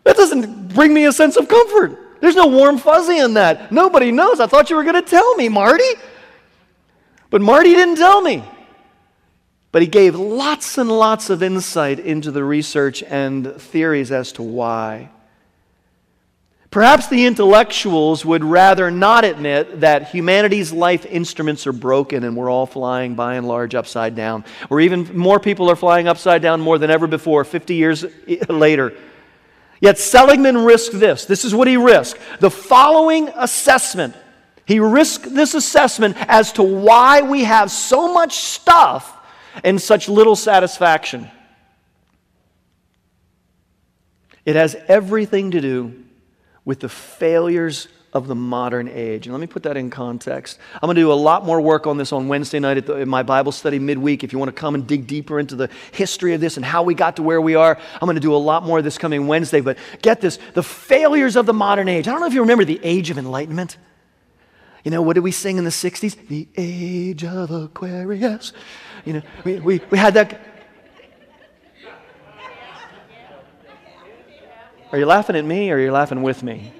That 0.04 0.16
doesn't 0.16 0.74
bring 0.74 0.92
me 0.94 1.04
a 1.04 1.12
sense 1.12 1.36
of 1.36 1.46
comfort. 1.46 2.20
There's 2.20 2.34
no 2.34 2.46
warm 2.46 2.78
fuzzy 2.78 3.18
in 3.18 3.34
that. 3.34 3.70
Nobody 3.70 4.10
knows. 4.10 4.40
I 4.40 4.46
thought 4.46 4.70
you 4.70 4.76
were 4.76 4.82
going 4.82 5.00
to 5.00 5.08
tell 5.08 5.36
me, 5.36 5.48
Marty. 5.48 5.92
But 7.30 7.42
Marty 7.42 7.70
didn't 7.74 7.96
tell 7.96 8.20
me. 8.20 8.42
But 9.70 9.82
he 9.82 9.88
gave 9.88 10.16
lots 10.16 10.78
and 10.78 10.90
lots 10.90 11.30
of 11.30 11.42
insight 11.42 12.00
into 12.00 12.30
the 12.30 12.42
research 12.42 13.02
and 13.02 13.54
theories 13.60 14.10
as 14.10 14.32
to 14.32 14.42
why. 14.42 15.10
Perhaps 16.72 17.08
the 17.08 17.26
intellectuals 17.26 18.24
would 18.24 18.42
rather 18.42 18.90
not 18.90 19.26
admit 19.26 19.80
that 19.80 20.08
humanity's 20.08 20.72
life 20.72 21.04
instruments 21.04 21.66
are 21.66 21.72
broken 21.72 22.24
and 22.24 22.34
we're 22.34 22.48
all 22.48 22.64
flying 22.64 23.14
by 23.14 23.34
and 23.34 23.46
large 23.46 23.74
upside 23.74 24.14
down. 24.14 24.42
Or 24.70 24.80
even 24.80 25.14
more 25.14 25.38
people 25.38 25.70
are 25.70 25.76
flying 25.76 26.08
upside 26.08 26.40
down 26.40 26.62
more 26.62 26.78
than 26.78 26.90
ever 26.90 27.06
before, 27.06 27.44
50 27.44 27.74
years 27.74 28.06
later. 28.48 28.94
Yet 29.82 29.98
Seligman 29.98 30.56
risked 30.56 30.98
this. 30.98 31.26
This 31.26 31.44
is 31.44 31.54
what 31.54 31.68
he 31.68 31.76
risked. 31.76 32.18
The 32.40 32.50
following 32.50 33.28
assessment. 33.36 34.16
He 34.64 34.80
risked 34.80 35.34
this 35.34 35.52
assessment 35.52 36.16
as 36.20 36.52
to 36.52 36.62
why 36.62 37.20
we 37.20 37.44
have 37.44 37.70
so 37.70 38.14
much 38.14 38.36
stuff 38.36 39.14
and 39.62 39.78
such 39.78 40.08
little 40.08 40.36
satisfaction. 40.36 41.30
It 44.46 44.56
has 44.56 44.74
everything 44.88 45.50
to 45.50 45.60
do 45.60 46.02
with 46.64 46.80
the 46.80 46.88
failures 46.88 47.88
of 48.12 48.26
the 48.26 48.34
modern 48.34 48.88
age. 48.88 49.26
And 49.26 49.32
let 49.32 49.40
me 49.40 49.46
put 49.46 49.62
that 49.62 49.76
in 49.76 49.88
context. 49.88 50.58
I'm 50.74 50.86
going 50.86 50.96
to 50.96 51.00
do 51.00 51.12
a 51.12 51.14
lot 51.14 51.46
more 51.46 51.60
work 51.60 51.86
on 51.86 51.96
this 51.96 52.12
on 52.12 52.28
Wednesday 52.28 52.58
night 52.58 52.76
at 52.76 52.86
the, 52.86 53.06
my 53.06 53.22
Bible 53.22 53.52
study 53.52 53.78
midweek. 53.78 54.22
If 54.22 54.32
you 54.32 54.38
want 54.38 54.50
to 54.50 54.60
come 54.60 54.74
and 54.74 54.86
dig 54.86 55.06
deeper 55.06 55.40
into 55.40 55.56
the 55.56 55.70
history 55.92 56.34
of 56.34 56.40
this 56.40 56.56
and 56.56 56.64
how 56.64 56.82
we 56.82 56.94
got 56.94 57.16
to 57.16 57.22
where 57.22 57.40
we 57.40 57.54
are, 57.54 57.78
I'm 57.94 58.06
going 58.06 58.16
to 58.16 58.20
do 58.20 58.34
a 58.34 58.36
lot 58.36 58.64
more 58.64 58.78
of 58.78 58.84
this 58.84 58.98
coming 58.98 59.26
Wednesday. 59.26 59.62
But 59.62 59.78
get 60.02 60.20
this 60.20 60.38
the 60.52 60.62
failures 60.62 61.36
of 61.36 61.46
the 61.46 61.54
modern 61.54 61.88
age. 61.88 62.06
I 62.06 62.12
don't 62.12 62.20
know 62.20 62.26
if 62.26 62.34
you 62.34 62.42
remember 62.42 62.66
the 62.66 62.80
age 62.82 63.08
of 63.08 63.16
enlightenment. 63.16 63.78
You 64.84 64.90
know, 64.90 65.00
what 65.00 65.14
did 65.14 65.20
we 65.20 65.30
sing 65.30 65.58
in 65.58 65.64
the 65.64 65.70
60s? 65.70 66.28
The 66.28 66.48
age 66.56 67.24
of 67.24 67.50
Aquarius. 67.50 68.52
You 69.04 69.14
know, 69.14 69.22
we, 69.44 69.60
we, 69.60 69.80
we 69.90 69.98
had 69.98 70.14
that. 70.14 70.40
Are 74.92 74.98
you 74.98 75.06
laughing 75.06 75.36
at 75.36 75.44
me 75.46 75.70
or 75.70 75.76
are 75.76 75.80
you 75.80 75.90
laughing 75.90 76.22
with 76.22 76.42
me? 76.42 76.70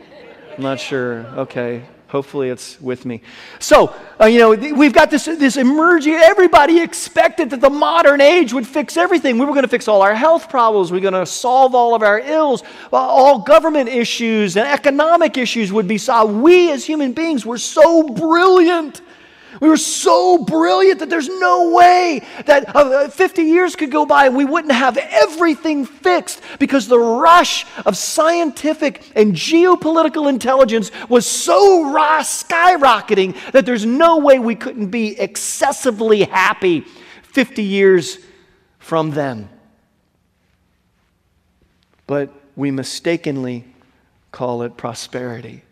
I'm 0.55 0.63
not 0.63 0.79
sure. 0.79 1.21
Okay. 1.39 1.83
Hopefully 2.09 2.51
it's 2.51 2.79
with 2.79 3.07
me. 3.07 3.23
So, 3.59 3.95
uh, 4.21 4.27
you 4.27 4.39
know, 4.39 4.51
we've 4.51 4.93
got 4.93 5.11
this, 5.11 5.25
this 5.25 5.57
emerging, 5.57 6.13
everybody 6.13 6.79
expected 6.83 7.49
that 7.49 7.63
the 7.63 7.71
modern 7.71 8.21
age 8.21 8.53
would 8.53 8.67
fix 8.67 8.99
everything. 8.99 9.39
We 9.39 9.47
were 9.47 9.53
going 9.53 9.63
to 9.63 9.69
fix 9.69 9.89
all 9.89 10.03
our 10.03 10.15
health 10.15 10.51
problems. 10.51 10.93
We 10.93 10.99
are 10.99 11.01
going 11.01 11.15
to 11.15 11.25
solve 11.25 11.75
all 11.75 11.95
of 11.95 12.03
our 12.03 12.21
ills. 12.21 12.65
All 12.93 13.39
government 13.39 13.89
issues 13.89 14.59
and 14.59 14.69
economic 14.69 15.39
issues 15.39 15.73
would 15.73 15.89
be 15.89 15.97
solved. 15.97 16.35
We 16.35 16.71
as 16.71 16.85
human 16.85 17.15
beings 17.15 17.47
were 17.47 17.57
so 17.57 18.03
brilliant 18.11 19.01
We 19.61 19.69
were 19.69 19.77
so 19.77 20.39
brilliant 20.39 21.01
that 21.01 21.11
there's 21.11 21.29
no 21.29 21.71
way 21.71 22.23
that 22.47 22.75
uh, 22.75 23.09
50 23.09 23.43
years 23.43 23.77
could 23.77 23.91
go 23.91 24.07
by 24.07 24.27
and 24.27 24.37
we 24.37 24.45
wouldn't 24.45 24.73
have 24.73 24.97
everything 24.97 25.85
fixed 25.85 26.43
because 26.59 26.89
the 26.89 26.99
rush 26.99 27.67
of 27.85 27.97
scientific 27.97 29.11
and 29.15 29.35
geopolitical 29.35 30.29
intelligence 30.29 30.91
was 31.09 31.27
so 31.27 31.85
skyrocketing 32.23 33.37
that 33.53 33.67
there's 33.67 33.85
no 33.85 34.19
way 34.19 34.39
we 34.39 34.55
couldn't 34.55 34.89
be 34.89 35.19
excessively 35.21 36.25
happy 36.25 36.81
50 37.23 37.63
years 37.63 38.19
from 38.79 39.11
then. 39.11 39.49
But 42.07 42.33
we 42.57 42.71
mistakenly 42.71 43.65
call 44.31 44.63
it 44.63 44.77
prosperity. 44.77 45.63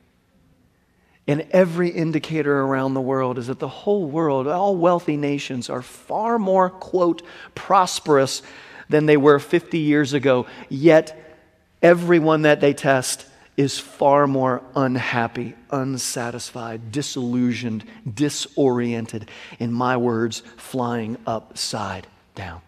And 1.26 1.46
every 1.50 1.90
indicator 1.90 2.60
around 2.60 2.94
the 2.94 3.00
world 3.00 3.38
is 3.38 3.46
that 3.48 3.58
the 3.58 3.68
whole 3.68 4.06
world, 4.06 4.48
all 4.48 4.76
wealthy 4.76 5.16
nations, 5.16 5.70
are 5.70 5.82
far 5.82 6.38
more, 6.38 6.70
quote, 6.70 7.22
prosperous 7.54 8.42
than 8.88 9.06
they 9.06 9.16
were 9.16 9.38
50 9.38 9.78
years 9.78 10.12
ago. 10.12 10.46
Yet, 10.68 11.38
everyone 11.82 12.42
that 12.42 12.60
they 12.60 12.74
test 12.74 13.26
is 13.56 13.78
far 13.78 14.26
more 14.26 14.62
unhappy, 14.74 15.54
unsatisfied, 15.70 16.90
disillusioned, 16.90 17.84
disoriented. 18.12 19.30
In 19.58 19.72
my 19.72 19.96
words, 19.98 20.42
flying 20.56 21.18
upside 21.26 22.06
down. 22.34 22.62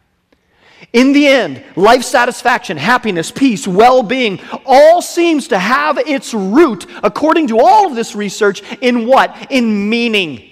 In 0.93 1.13
the 1.13 1.27
end, 1.27 1.63
life 1.77 2.03
satisfaction, 2.03 2.77
happiness, 2.77 3.31
peace, 3.31 3.67
well 3.67 4.03
being 4.03 4.41
all 4.67 5.01
seems 5.01 5.49
to 5.49 5.59
have 5.59 5.99
its 5.99 6.35
root, 6.35 6.87
according 7.03 7.49
to 7.49 7.59
all 7.59 7.87
of 7.87 7.95
this 7.95 8.15
research, 8.15 8.63
in 8.81 9.07
what? 9.07 9.51
In 9.51 9.89
meaning. 9.89 10.49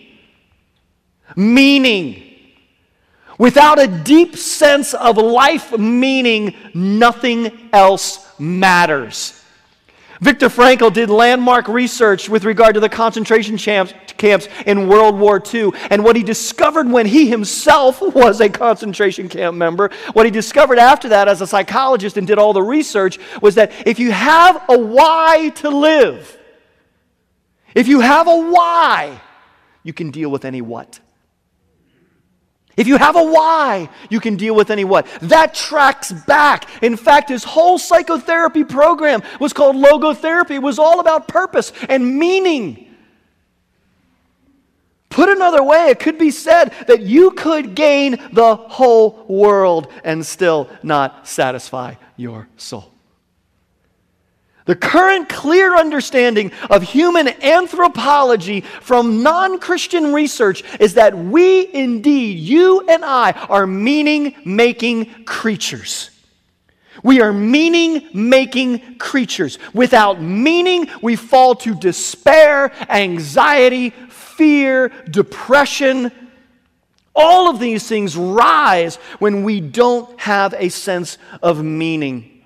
Meaning. 1.36 2.26
Without 3.38 3.78
a 3.78 3.86
deep 3.86 4.36
sense 4.36 4.94
of 4.94 5.16
life 5.16 5.76
meaning, 5.78 6.54
nothing 6.74 7.70
else 7.72 8.38
matters. 8.38 9.39
Viktor 10.20 10.48
Frankl 10.48 10.92
did 10.92 11.08
landmark 11.08 11.66
research 11.66 12.28
with 12.28 12.44
regard 12.44 12.74
to 12.74 12.80
the 12.80 12.90
concentration 12.90 13.56
camps, 13.56 13.94
camps 14.18 14.48
in 14.66 14.86
World 14.86 15.18
War 15.18 15.42
II. 15.52 15.70
And 15.88 16.04
what 16.04 16.14
he 16.14 16.22
discovered 16.22 16.90
when 16.90 17.06
he 17.06 17.28
himself 17.28 18.02
was 18.14 18.40
a 18.40 18.50
concentration 18.50 19.30
camp 19.30 19.56
member, 19.56 19.90
what 20.12 20.26
he 20.26 20.30
discovered 20.30 20.78
after 20.78 21.08
that 21.08 21.26
as 21.26 21.40
a 21.40 21.46
psychologist 21.46 22.18
and 22.18 22.26
did 22.26 22.38
all 22.38 22.52
the 22.52 22.62
research, 22.62 23.18
was 23.40 23.54
that 23.54 23.72
if 23.86 23.98
you 23.98 24.10
have 24.12 24.62
a 24.68 24.78
why 24.78 25.52
to 25.56 25.70
live, 25.70 26.36
if 27.74 27.88
you 27.88 28.00
have 28.00 28.28
a 28.28 28.36
why, 28.50 29.20
you 29.82 29.94
can 29.94 30.10
deal 30.10 30.30
with 30.30 30.44
any 30.44 30.60
what. 30.60 31.00
If 32.80 32.86
you 32.86 32.96
have 32.96 33.14
a 33.14 33.22
why, 33.22 33.90
you 34.08 34.20
can 34.20 34.36
deal 34.36 34.54
with 34.54 34.70
any 34.70 34.84
what. 34.84 35.06
That 35.20 35.52
tracks 35.52 36.10
back. 36.10 36.66
In 36.82 36.96
fact, 36.96 37.28
his 37.28 37.44
whole 37.44 37.78
psychotherapy 37.78 38.64
program 38.64 39.22
was 39.38 39.52
called 39.52 39.76
logotherapy. 39.76 40.52
It 40.52 40.62
was 40.62 40.78
all 40.78 40.98
about 40.98 41.28
purpose 41.28 41.74
and 41.90 42.16
meaning. 42.16 42.86
Put 45.10 45.28
another 45.28 45.62
way, 45.62 45.90
it 45.90 45.98
could 45.98 46.16
be 46.16 46.30
said 46.30 46.72
that 46.86 47.02
you 47.02 47.32
could 47.32 47.74
gain 47.74 48.12
the 48.32 48.56
whole 48.56 49.26
world 49.28 49.92
and 50.02 50.24
still 50.24 50.70
not 50.82 51.28
satisfy 51.28 51.96
your 52.16 52.48
soul. 52.56 52.89
The 54.66 54.76
current 54.76 55.28
clear 55.28 55.76
understanding 55.76 56.52
of 56.68 56.82
human 56.82 57.28
anthropology 57.42 58.60
from 58.60 59.22
non 59.22 59.58
Christian 59.58 60.12
research 60.12 60.62
is 60.78 60.94
that 60.94 61.16
we 61.16 61.72
indeed, 61.72 62.38
you 62.38 62.86
and 62.88 63.04
I, 63.04 63.32
are 63.32 63.66
meaning 63.66 64.36
making 64.44 65.24
creatures. 65.24 66.10
We 67.02 67.20
are 67.20 67.32
meaning 67.32 68.08
making 68.12 68.98
creatures. 68.98 69.58
Without 69.72 70.20
meaning, 70.20 70.88
we 71.02 71.16
fall 71.16 71.54
to 71.56 71.74
despair, 71.74 72.72
anxiety, 72.90 73.90
fear, 74.10 74.90
depression. 75.10 76.12
All 77.14 77.48
of 77.48 77.58
these 77.58 77.88
things 77.88 78.16
rise 78.16 78.96
when 79.18 79.44
we 79.44 79.60
don't 79.60 80.20
have 80.20 80.54
a 80.56 80.68
sense 80.68 81.16
of 81.42 81.64
meaning. 81.64 82.39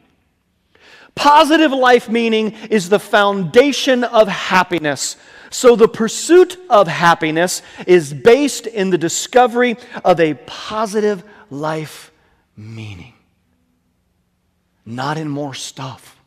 Positive 1.15 1.73
life 1.73 2.09
meaning 2.09 2.53
is 2.71 2.89
the 2.89 2.99
foundation 2.99 4.05
of 4.05 4.29
happiness. 4.29 5.17
So, 5.51 5.77
the 5.77 5.89
pursuit 5.89 6.59
of 6.69 6.89
happiness 6.89 7.63
is 7.87 8.13
based 8.13 8.67
in 8.67 8.91
the 8.91 8.99
discovery 8.99 9.77
of 10.05 10.19
a 10.19 10.35
positive 10.35 11.23
life 11.51 12.11
meaning. 12.57 13.15
Not 14.85 15.17
in 15.17 15.29
more 15.29 15.55
stuff, 15.55 16.21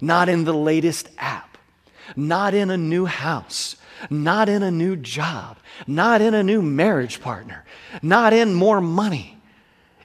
not 0.00 0.30
in 0.30 0.44
the 0.44 0.54
latest 0.54 1.10
app, 1.18 1.58
not 2.16 2.54
in 2.54 2.70
a 2.70 2.76
new 2.78 3.04
house, 3.04 3.76
not 4.08 4.48
in 4.48 4.62
a 4.62 4.70
new 4.70 4.96
job, 4.96 5.58
not 5.86 6.22
in 6.22 6.32
a 6.32 6.42
new 6.42 6.62
marriage 6.62 7.20
partner, 7.20 7.64
not 8.02 8.32
in 8.32 8.54
more 8.54 8.80
money 8.80 9.35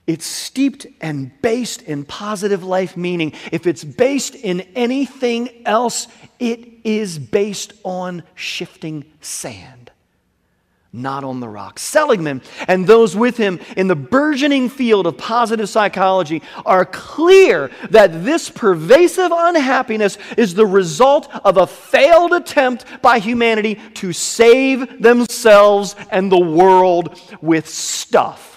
it's 0.08 0.26
steeped 0.26 0.88
and 1.00 1.32
based 1.42 1.84
in 1.84 2.06
positive 2.06 2.64
life 2.64 2.98
meaning. 2.98 3.34
If 3.52 3.68
it's 3.68 3.84
based 3.84 4.36
in 4.36 4.62
anything 4.76 5.66
else, 5.66 6.08
it 6.40 6.68
is 6.84 7.20
based 7.20 7.74
on 7.84 8.24
shifting 8.34 9.06
sand, 9.22 9.92
not 10.92 11.24
on 11.24 11.40
the 11.40 11.48
rock. 11.48 11.78
Seligman 11.78 12.42
and 12.68 12.88
those 12.88 13.16
with 13.16 13.38
him 13.38 13.60
in 13.78 13.88
the 13.88 13.96
burgeoning 13.96 14.70
field 14.70 15.06
of 15.06 15.20
positive 15.20 15.70
psychology 15.70 16.42
are 16.66 16.84
clear 16.84 17.70
that 17.92 18.26
this 18.26 18.50
pervasive 18.50 19.32
unhappiness 19.32 20.18
is 20.36 20.56
the 20.56 20.66
result 20.66 21.30
of 21.46 21.58
a 21.58 21.68
failed 21.68 22.34
attempt 22.34 22.86
by 23.04 23.20
humanity 23.20 23.76
to 23.94 24.12
save 24.12 25.02
themselves 25.02 25.96
and 26.10 26.32
the 26.32 26.40
world 26.40 27.22
with 27.40 27.70
stuff. 27.70 28.51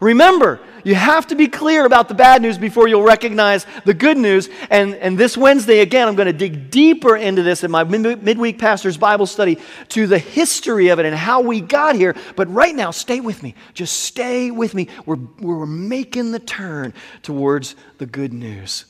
Remember, 0.00 0.60
you 0.84 0.94
have 0.94 1.26
to 1.28 1.34
be 1.34 1.48
clear 1.48 1.86
about 1.86 2.08
the 2.08 2.14
bad 2.14 2.42
news 2.42 2.58
before 2.58 2.88
you'll 2.88 3.02
recognize 3.02 3.66
the 3.84 3.94
good 3.94 4.18
news. 4.18 4.48
And, 4.70 4.94
and 4.96 5.16
this 5.16 5.36
Wednesday, 5.36 5.80
again, 5.80 6.08
I'm 6.08 6.14
going 6.14 6.26
to 6.26 6.32
dig 6.32 6.70
deeper 6.70 7.16
into 7.16 7.42
this 7.42 7.64
in 7.64 7.70
my 7.70 7.84
midweek 7.84 8.58
pastor's 8.58 8.96
Bible 8.96 9.26
study 9.26 9.58
to 9.90 10.06
the 10.06 10.18
history 10.18 10.88
of 10.88 10.98
it 10.98 11.06
and 11.06 11.16
how 11.16 11.40
we 11.40 11.60
got 11.60 11.96
here. 11.96 12.14
But 12.36 12.52
right 12.52 12.74
now, 12.74 12.90
stay 12.90 13.20
with 13.20 13.42
me. 13.42 13.54
Just 13.72 14.00
stay 14.00 14.50
with 14.50 14.74
me. 14.74 14.88
We're, 15.06 15.18
we're 15.40 15.66
making 15.66 16.32
the 16.32 16.40
turn 16.40 16.92
towards 17.22 17.74
the 17.96 18.06
good 18.06 18.32
news. 18.32 18.84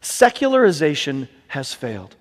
Secularization 0.00 1.28
has 1.48 1.74
failed. 1.74 2.16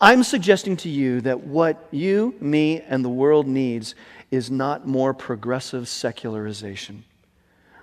I'm 0.00 0.24
suggesting 0.24 0.76
to 0.78 0.88
you 0.88 1.20
that 1.20 1.42
what 1.44 1.86
you, 1.92 2.34
me, 2.40 2.80
and 2.80 3.04
the 3.04 3.08
world 3.08 3.46
needs 3.46 3.94
is 4.32 4.50
not 4.50 4.86
more 4.86 5.12
progressive 5.12 5.86
secularization, 5.86 7.04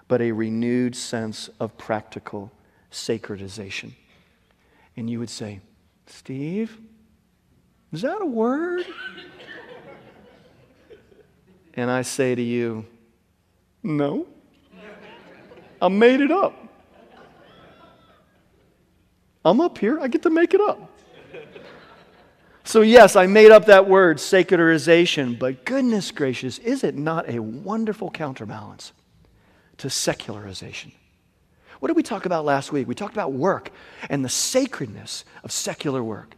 but 0.08 0.20
a 0.20 0.32
renewed 0.32 0.96
sense 0.96 1.48
of 1.60 1.78
practical 1.78 2.52
sacredization. 2.92 3.94
And 4.98 5.08
you 5.08 5.20
would 5.20 5.30
say, 5.30 5.60
Steve, 6.08 6.80
is 7.94 8.02
that 8.02 8.20
a 8.20 8.26
word? 8.26 8.84
and 11.76 11.92
I 11.92 12.02
say 12.02 12.34
to 12.34 12.42
you, 12.42 12.84
no. 13.84 14.26
I 15.80 15.88
made 15.88 16.20
it 16.20 16.32
up. 16.32 16.56
I'm 19.46 19.62
up 19.62 19.78
here, 19.78 20.00
I 20.00 20.08
get 20.08 20.24
to 20.24 20.32
make 20.32 20.56
it 20.56 20.62
up. 20.62 20.89
So, 22.70 22.82
yes, 22.82 23.16
I 23.16 23.26
made 23.26 23.50
up 23.50 23.66
that 23.66 23.90
word, 23.90 24.18
sacredization, 24.18 25.40
but 25.40 25.66
goodness 25.66 26.12
gracious, 26.12 26.60
is 26.60 26.84
it 26.84 26.96
not 26.96 27.28
a 27.28 27.40
wonderful 27.40 28.12
counterbalance 28.12 28.92
to 29.78 29.90
secularization? 29.90 30.92
What 31.80 31.88
did 31.88 31.98
we 31.98 32.04
talk 32.04 32.28
about 32.28 32.46
last 32.46 32.72
week? 32.72 32.88
We 32.88 32.94
talked 32.94 33.16
about 33.16 33.34
work 33.34 33.72
and 34.08 34.24
the 34.24 34.30
sacredness 34.30 35.26
of 35.44 35.52
secular 35.52 36.04
work. 36.04 36.36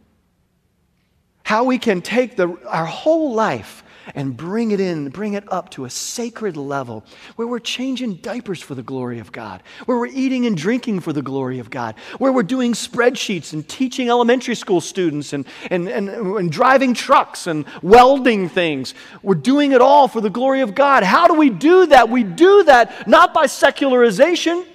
How 1.42 1.64
we 1.64 1.76
can 1.76 2.00
take 2.00 2.36
the, 2.36 2.56
our 2.66 2.86
whole 2.86 3.34
life 3.34 3.84
and 4.14 4.36
bring 4.36 4.70
it 4.70 4.80
in, 4.80 5.08
bring 5.08 5.34
it 5.34 5.50
up 5.52 5.70
to 5.70 5.84
a 5.84 5.90
sacred 5.90 6.56
level 6.56 7.04
where 7.36 7.48
we're 7.48 7.58
changing 7.58 8.16
diapers 8.16 8.60
for 8.60 8.74
the 8.74 8.82
glory 8.82 9.18
of 9.18 9.32
God, 9.32 9.62
where 9.86 9.98
we're 9.98 10.06
eating 10.06 10.46
and 10.46 10.56
drinking 10.56 11.00
for 11.00 11.12
the 11.12 11.22
glory 11.22 11.58
of 11.58 11.70
God, 11.70 11.94
where 12.18 12.32
we're 12.32 12.42
doing 12.42 12.72
spreadsheets 12.72 13.52
and 13.52 13.68
teaching 13.68 14.08
elementary 14.08 14.54
school 14.54 14.80
students 14.80 15.32
and, 15.32 15.46
and, 15.70 15.88
and, 15.88 16.08
and 16.08 16.52
driving 16.52 16.94
trucks 16.94 17.46
and 17.46 17.64
welding 17.82 18.48
things. 18.48 18.94
We're 19.22 19.34
doing 19.34 19.72
it 19.72 19.80
all 19.80 20.08
for 20.08 20.20
the 20.20 20.30
glory 20.30 20.60
of 20.60 20.74
God. 20.74 21.02
How 21.02 21.28
do 21.28 21.34
we 21.34 21.50
do 21.50 21.86
that? 21.86 22.08
We 22.08 22.22
do 22.22 22.64
that 22.64 23.08
not 23.08 23.34
by 23.34 23.46
secularization. 23.46 24.66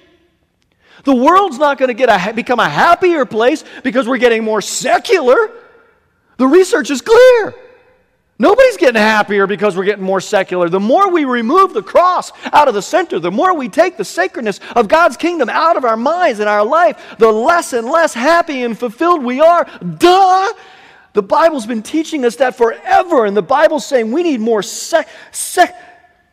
The 1.04 1.14
world's 1.14 1.58
not 1.58 1.78
going 1.78 1.88
to 1.88 1.94
get 1.94 2.08
a, 2.08 2.32
become 2.32 2.60
a 2.60 2.68
happier 2.68 3.24
place 3.24 3.64
because 3.82 4.06
we're 4.06 4.18
getting 4.18 4.44
more 4.44 4.60
secular. 4.60 5.50
The 6.36 6.46
research 6.46 6.90
is 6.90 7.00
clear. 7.00 7.54
Nobody's 8.40 8.76
getting 8.76 9.00
happier 9.00 9.48
because 9.48 9.76
we're 9.76 9.84
getting 9.84 10.04
more 10.04 10.20
secular. 10.20 10.68
The 10.68 10.78
more 10.78 11.10
we 11.10 11.24
remove 11.24 11.74
the 11.74 11.82
cross 11.82 12.30
out 12.52 12.68
of 12.68 12.74
the 12.74 12.82
center, 12.82 13.18
the 13.18 13.32
more 13.32 13.52
we 13.54 13.68
take 13.68 13.96
the 13.96 14.04
sacredness 14.04 14.60
of 14.76 14.86
God's 14.86 15.16
kingdom 15.16 15.48
out 15.48 15.76
of 15.76 15.84
our 15.84 15.96
minds 15.96 16.38
and 16.38 16.48
our 16.48 16.64
life, 16.64 17.16
the 17.18 17.30
less 17.30 17.72
and 17.72 17.88
less 17.88 18.14
happy 18.14 18.62
and 18.62 18.78
fulfilled 18.78 19.24
we 19.24 19.40
are. 19.40 19.64
Duh! 19.98 20.52
The 21.14 21.22
Bible's 21.22 21.66
been 21.66 21.82
teaching 21.82 22.24
us 22.24 22.36
that 22.36 22.54
forever, 22.54 23.24
and 23.24 23.36
the 23.36 23.42
Bible's 23.42 23.84
saying 23.84 24.12
we 24.12 24.22
need 24.22 24.40
more 24.40 24.62
sec, 24.62 25.08
sec 25.32 25.74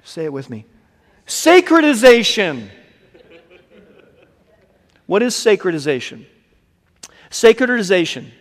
say 0.04 0.26
it 0.26 0.34
with 0.34 0.48
me. 0.52 0.66
Sacredization. 1.26 2.70
What 5.08 5.24
is 5.24 5.34
sacredization? 5.34 6.26
Sacredization 7.32 8.32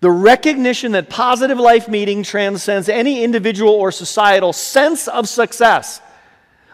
the 0.00 0.10
recognition 0.10 0.92
that 0.92 1.10
positive 1.10 1.58
life 1.58 1.88
meaning 1.88 2.22
transcends 2.22 2.88
any 2.88 3.22
individual 3.22 3.72
or 3.72 3.92
societal 3.92 4.52
sense 4.52 5.08
of 5.08 5.28
success, 5.28 6.00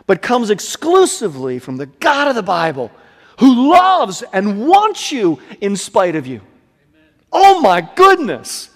but 0.07 0.23
comes 0.23 0.51
exclusively 0.51 1.59
from 1.59 1.77
the 1.77 1.87
God 1.87 2.29
of 2.29 2.37
the 2.37 2.43
Bible 2.43 2.91
who 3.41 3.71
loves 3.71 4.23
and 4.33 4.67
wants 4.67 5.13
you 5.13 5.41
in 5.61 5.77
spite 5.77 6.15
of 6.15 6.27
you. 6.27 6.41
Amen. 6.95 7.09
Oh 7.33 7.61
my 7.61 7.81
goodness. 7.81 8.71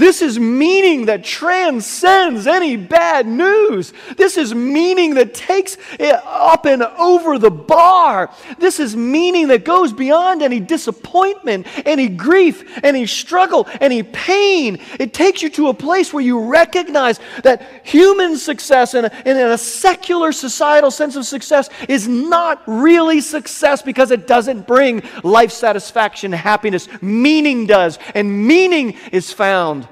This 0.00 0.22
is 0.22 0.38
meaning 0.38 1.04
that 1.06 1.22
transcends 1.22 2.46
any 2.46 2.78
bad 2.78 3.26
news. 3.26 3.92
This 4.16 4.38
is 4.38 4.54
meaning 4.54 5.12
that 5.16 5.34
takes 5.34 5.76
it 5.98 6.18
up 6.24 6.64
and 6.64 6.82
over 6.82 7.38
the 7.38 7.50
bar. 7.50 8.32
This 8.58 8.80
is 8.80 8.96
meaning 8.96 9.48
that 9.48 9.66
goes 9.66 9.92
beyond 9.92 10.40
any 10.40 10.58
disappointment, 10.58 11.66
any 11.86 12.08
grief, 12.08 12.82
any 12.82 13.04
struggle, 13.04 13.68
any 13.78 14.02
pain. 14.02 14.80
It 14.98 15.12
takes 15.12 15.42
you 15.42 15.50
to 15.50 15.68
a 15.68 15.74
place 15.74 16.14
where 16.14 16.24
you 16.24 16.48
recognize 16.48 17.20
that 17.42 17.68
human 17.84 18.38
success 18.38 18.94
and 18.94 19.12
in 19.26 19.36
a 19.36 19.58
secular 19.58 20.32
societal 20.32 20.90
sense 20.90 21.14
of 21.14 21.26
success 21.26 21.68
is 21.90 22.08
not 22.08 22.62
really 22.66 23.20
success 23.20 23.82
because 23.82 24.12
it 24.12 24.26
doesn't 24.26 24.66
bring 24.66 25.02
life 25.22 25.52
satisfaction, 25.52 26.32
happiness. 26.32 26.88
Meaning 27.02 27.66
does. 27.66 27.98
And 28.14 28.46
meaning 28.46 28.96
is 29.12 29.30
found 29.30 29.88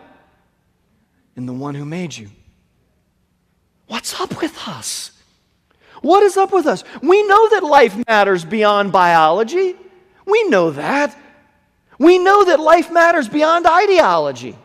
in 1.38 1.46
the 1.46 1.53
one 1.53 1.77
who 1.77 1.85
made 1.85 2.16
you. 2.16 2.29
What's 3.87 4.20
up 4.20 4.42
with 4.42 4.59
us? 4.66 5.12
What 6.03 6.24
is 6.24 6.37
up 6.37 6.53
with 6.53 6.66
us? 6.66 6.83
We 7.01 7.22
know 7.22 7.48
that 7.51 7.62
life 7.62 7.96
matters 8.09 8.44
beyond 8.44 8.90
biology. 8.90 9.77
We 10.27 10.48
know 10.48 10.72
that. 10.72 11.16
We 11.96 12.18
know 12.18 12.44
that 12.44 12.59
life 12.59 12.90
matters 12.90 13.29
beyond 13.29 13.66
ideology, 13.68 14.57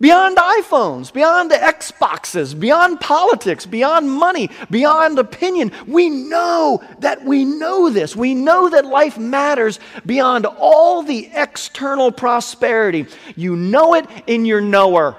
beyond 0.00 0.36
iPhones, 0.36 1.10
beyond 1.10 1.50
Xboxes, 1.50 2.58
beyond 2.60 3.00
politics, 3.00 3.64
beyond 3.64 4.10
money, 4.10 4.50
beyond 4.70 5.18
opinion. 5.18 5.72
We 5.86 6.10
know 6.10 6.82
that 6.98 7.24
we 7.24 7.46
know 7.46 7.88
this. 7.88 8.14
We 8.14 8.34
know 8.34 8.68
that 8.68 8.84
life 8.84 9.16
matters 9.16 9.80
beyond 10.04 10.44
all 10.44 11.02
the 11.02 11.30
external 11.32 12.12
prosperity. 12.12 13.06
You 13.34 13.56
know 13.56 13.94
it 13.94 14.06
in 14.26 14.44
your 14.44 14.60
knower. 14.60 15.16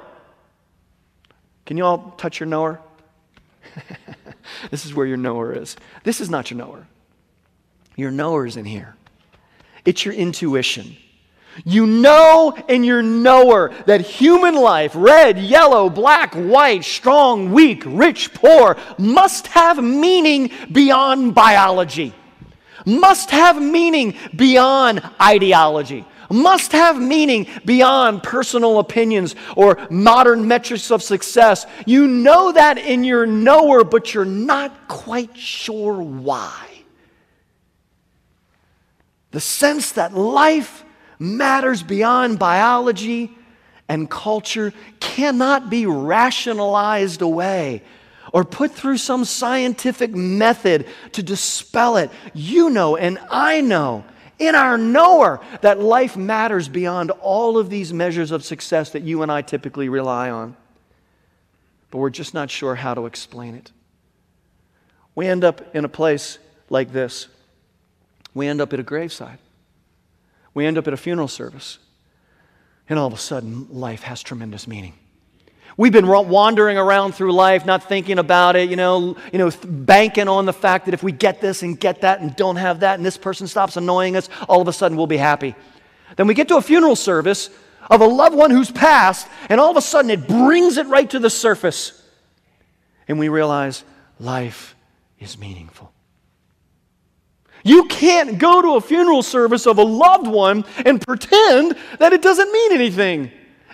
Can 1.65 1.77
you 1.77 1.85
all 1.85 2.13
touch 2.17 2.39
your 2.39 2.47
knower? 2.47 2.79
this 4.71 4.85
is 4.85 4.93
where 4.93 5.05
your 5.05 5.17
knower 5.17 5.53
is. 5.53 5.75
This 6.03 6.21
is 6.21 6.29
not 6.29 6.51
your 6.51 6.57
knower. 6.57 6.87
Your 7.95 8.11
knower 8.11 8.45
is 8.45 8.57
in 8.57 8.65
here. 8.65 8.95
It's 9.85 10.05
your 10.05 10.13
intuition. 10.13 10.97
You 11.65 11.85
know 11.85 12.57
in 12.67 12.83
your 12.83 13.03
knower 13.03 13.73
that 13.85 14.01
human 14.01 14.55
life, 14.55 14.93
red, 14.95 15.37
yellow, 15.37 15.89
black, 15.89 16.33
white, 16.33 16.83
strong, 16.83 17.51
weak, 17.51 17.83
rich, 17.85 18.33
poor, 18.33 18.75
must 18.97 19.47
have 19.47 19.83
meaning 19.83 20.49
beyond 20.71 21.35
biology, 21.35 22.13
must 22.85 23.29
have 23.29 23.61
meaning 23.61 24.15
beyond 24.35 25.03
ideology, 25.21 26.05
must 26.29 26.71
have 26.71 27.01
meaning 27.01 27.47
beyond 27.65 28.23
personal 28.23 28.79
opinions 28.79 29.35
or 29.55 29.85
modern 29.89 30.47
metrics 30.47 30.91
of 30.91 31.03
success. 31.03 31.65
You 31.85 32.07
know 32.07 32.51
that 32.51 32.77
in 32.77 33.03
your 33.03 33.25
knower, 33.25 33.83
but 33.83 34.13
you're 34.13 34.25
not 34.25 34.87
quite 34.87 35.37
sure 35.37 36.01
why. 36.01 36.69
The 39.31 39.39
sense 39.39 39.93
that 39.93 40.13
life 40.13 40.83
matters 41.17 41.81
beyond 41.81 42.37
biology 42.37 43.35
and 43.89 44.09
culture 44.09 44.73
cannot 44.99 45.69
be 45.69 45.85
rationalized 45.85 47.21
away 47.21 47.83
or 48.31 48.43
put 48.43 48.71
through 48.71 48.97
some 48.97 49.25
scientific 49.25 50.13
method 50.13 50.87
to 51.13 51.23
dispel 51.23 51.97
it. 51.97 52.09
You 52.33 52.69
know, 52.69 52.95
and 52.95 53.19
I 53.29 53.61
know 53.61 54.03
in 54.39 54.55
our 54.55 54.77
knower 54.77 55.39
that 55.61 55.79
life 55.79 56.17
matters 56.17 56.67
beyond 56.67 57.11
all 57.11 57.57
of 57.57 57.69
these 57.69 57.93
measures 57.93 58.31
of 58.31 58.43
success 58.43 58.91
that 58.91 59.03
you 59.03 59.21
and 59.21 59.31
I 59.31 59.41
typically 59.41 59.89
rely 59.89 60.29
on. 60.29 60.55
But 61.91 61.99
we're 61.99 62.09
just 62.09 62.33
not 62.33 62.49
sure 62.49 62.75
how 62.75 62.93
to 62.93 63.05
explain 63.05 63.55
it. 63.55 63.71
We 65.15 65.27
end 65.27 65.43
up 65.43 65.75
in 65.75 65.85
a 65.85 65.89
place 65.89 66.39
like 66.69 66.91
this. 66.91 67.27
We 68.33 68.47
end 68.47 68.61
up 68.61 68.73
at 68.73 68.79
a 68.79 68.83
graveside. 68.83 69.37
We 70.53 70.65
end 70.65 70.77
up 70.77 70.87
at 70.87 70.93
a 70.93 70.97
funeral 70.97 71.27
service. 71.27 71.77
And 72.89 72.97
all 72.97 73.07
of 73.07 73.13
a 73.13 73.17
sudden, 73.17 73.67
life 73.69 74.03
has 74.03 74.23
tremendous 74.23 74.67
meaning. 74.67 74.93
We've 75.75 75.91
been 75.91 76.07
wandering 76.07 76.77
around 76.77 77.13
through 77.13 77.33
life, 77.33 77.65
not 77.65 77.83
thinking 77.89 78.19
about 78.19 78.55
it, 78.55 78.69
you 78.69 78.75
know, 78.75 79.17
you 79.31 79.39
know, 79.39 79.49
banking 79.63 80.27
on 80.27 80.45
the 80.45 80.53
fact 80.53 80.85
that 80.85 80.93
if 80.93 81.01
we 81.01 81.11
get 81.11 81.41
this 81.41 81.63
and 81.63 81.79
get 81.79 82.01
that 82.01 82.21
and 82.21 82.35
don't 82.35 82.57
have 82.57 82.81
that 82.81 82.95
and 82.99 83.05
this 83.05 83.17
person 83.17 83.47
stops 83.47 83.75
annoying 83.75 84.15
us, 84.15 84.29
all 84.47 84.61
of 84.61 84.67
a 84.67 84.73
sudden 84.73 84.97
we'll 84.97 85.07
be 85.07 85.17
happy. 85.17 85.55
Then 86.15 86.27
we 86.27 86.35
get 86.35 86.47
to 86.49 86.57
a 86.57 86.61
funeral 86.61 86.95
service 86.95 87.49
of 87.89 88.01
a 88.01 88.05
loved 88.05 88.35
one 88.35 88.51
who's 88.51 88.71
passed, 88.71 89.27
and 89.49 89.59
all 89.59 89.71
of 89.71 89.77
a 89.77 89.81
sudden 89.81 90.11
it 90.11 90.27
brings 90.27 90.77
it 90.77 90.87
right 90.87 91.09
to 91.09 91.19
the 91.19 91.29
surface. 91.29 92.03
And 93.07 93.17
we 93.17 93.29
realize 93.29 93.83
life 94.19 94.75
is 95.19 95.37
meaningful. 95.37 95.91
You 97.63 97.85
can't 97.85 98.37
go 98.37 98.61
to 98.61 98.75
a 98.75 98.81
funeral 98.81 99.23
service 99.23 99.65
of 99.65 99.77
a 99.77 99.83
loved 99.83 100.27
one 100.27 100.65
and 100.85 101.01
pretend 101.01 101.75
that 101.97 102.13
it 102.13 102.21
doesn't 102.21 102.51
mean 102.51 102.73
anything. 102.73 103.31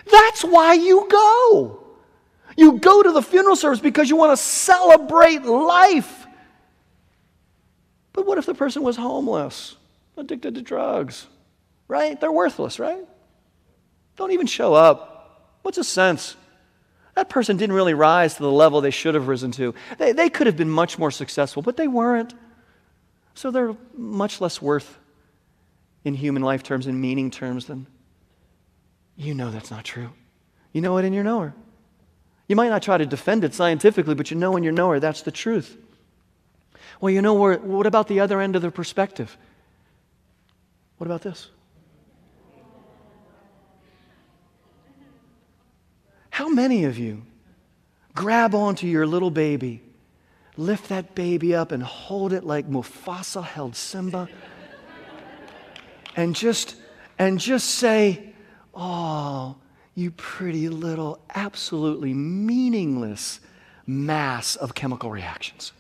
That's 0.10 0.44
why 0.44 0.74
you 0.74 1.08
go. 1.10 1.79
You 2.58 2.80
go 2.80 3.04
to 3.04 3.12
the 3.12 3.22
funeral 3.22 3.56
service 3.56 3.80
because 3.80 4.10
you 4.10 4.16
want 4.16 4.32
to 4.32 4.38
celebrate 4.38 5.44
life. 5.44 6.28
But 8.14 8.26
what 8.26 8.38
if 8.38 8.46
the 8.46 8.54
person 8.54 8.84
was 8.84 8.98
homeless, 8.98 9.76
addicted 10.18 10.56
to 10.56 10.62
drugs? 10.62 11.28
Right? 11.88 12.20
They're 12.20 12.32
worthless, 12.32 12.80
right? 12.80 13.06
Don't 14.16 14.32
even 14.32 14.48
show 14.48 14.74
up. 14.74 15.56
What's 15.62 15.78
the 15.78 15.84
sense? 15.84 16.36
That 17.16 17.30
person 17.30 17.58
didn't 17.58 17.76
really 17.76 17.94
rise 17.94 18.36
to 18.36 18.44
the 18.44 18.52
level 18.52 18.82
they 18.82 18.92
should 18.92 19.16
have 19.16 19.28
risen 19.28 19.52
to. 19.52 19.74
They, 19.98 20.12
they 20.12 20.30
could 20.30 20.48
have 20.48 20.56
been 20.56 20.70
much 20.70 20.98
more 20.98 21.12
successful, 21.12 21.62
but 21.62 21.78
they 21.78 21.88
weren't. 21.88 22.34
So 23.34 23.52
they're 23.52 23.76
much 23.96 24.42
less 24.42 24.62
worth 24.62 24.98
in 26.04 26.14
human 26.14 26.44
life 26.44 26.64
terms, 26.64 26.88
in 26.88 27.00
meaning 27.00 27.32
terms, 27.32 27.66
than 27.66 27.88
you 29.16 29.34
know 29.34 29.52
that's 29.52 29.72
not 29.72 29.84
true. 29.84 30.10
You 30.72 30.82
know 30.82 30.98
it 30.98 31.06
in 31.06 31.14
your 31.14 31.24
knower. 31.24 31.54
You 32.50 32.56
might 32.56 32.70
not 32.70 32.82
try 32.82 32.98
to 32.98 33.06
defend 33.06 33.44
it 33.44 33.54
scientifically, 33.54 34.16
but 34.16 34.32
you 34.32 34.36
know 34.36 34.58
in 34.58 34.64
your 34.64 34.74
knower 34.74 35.00
that's 35.00 35.22
the 35.22 35.32
truth. 35.32 35.78
Well, 37.00 37.12
you 37.12 37.22
know, 37.22 37.36
what 37.36 37.86
about 37.86 38.08
the 38.08 38.20
other 38.20 38.42
end 38.42 38.56
of 38.56 38.64
the 38.64 38.72
perspective? 38.72 39.38
What 40.98 41.06
about 41.06 41.22
this? 41.22 41.50
How 46.32 46.50
many 46.50 46.86
of 46.86 46.98
you 46.98 47.22
grab 48.16 48.56
onto 48.56 48.88
your 48.88 49.06
little 49.06 49.30
baby, 49.30 49.84
lift 50.58 50.90
that 50.90 51.14
baby 51.14 51.54
up, 51.54 51.72
and 51.72 51.84
hold 51.84 52.34
it 52.34 52.44
like 52.44 52.68
Mufasa 52.68 53.44
held 53.44 53.76
Simba, 53.76 54.28
and 56.16 56.36
just 56.36 56.76
and 57.20 57.40
just 57.40 57.70
say, 57.70 58.34
"Oh, 58.74 59.56
you 60.00 60.12
pretty 60.12 60.70
little, 60.70 61.20
absolutely 61.36 62.14
meaningless 62.14 63.42
mass 63.86 64.56
of 64.56 64.74
chemical 64.74 65.12
reactions. 65.12 65.74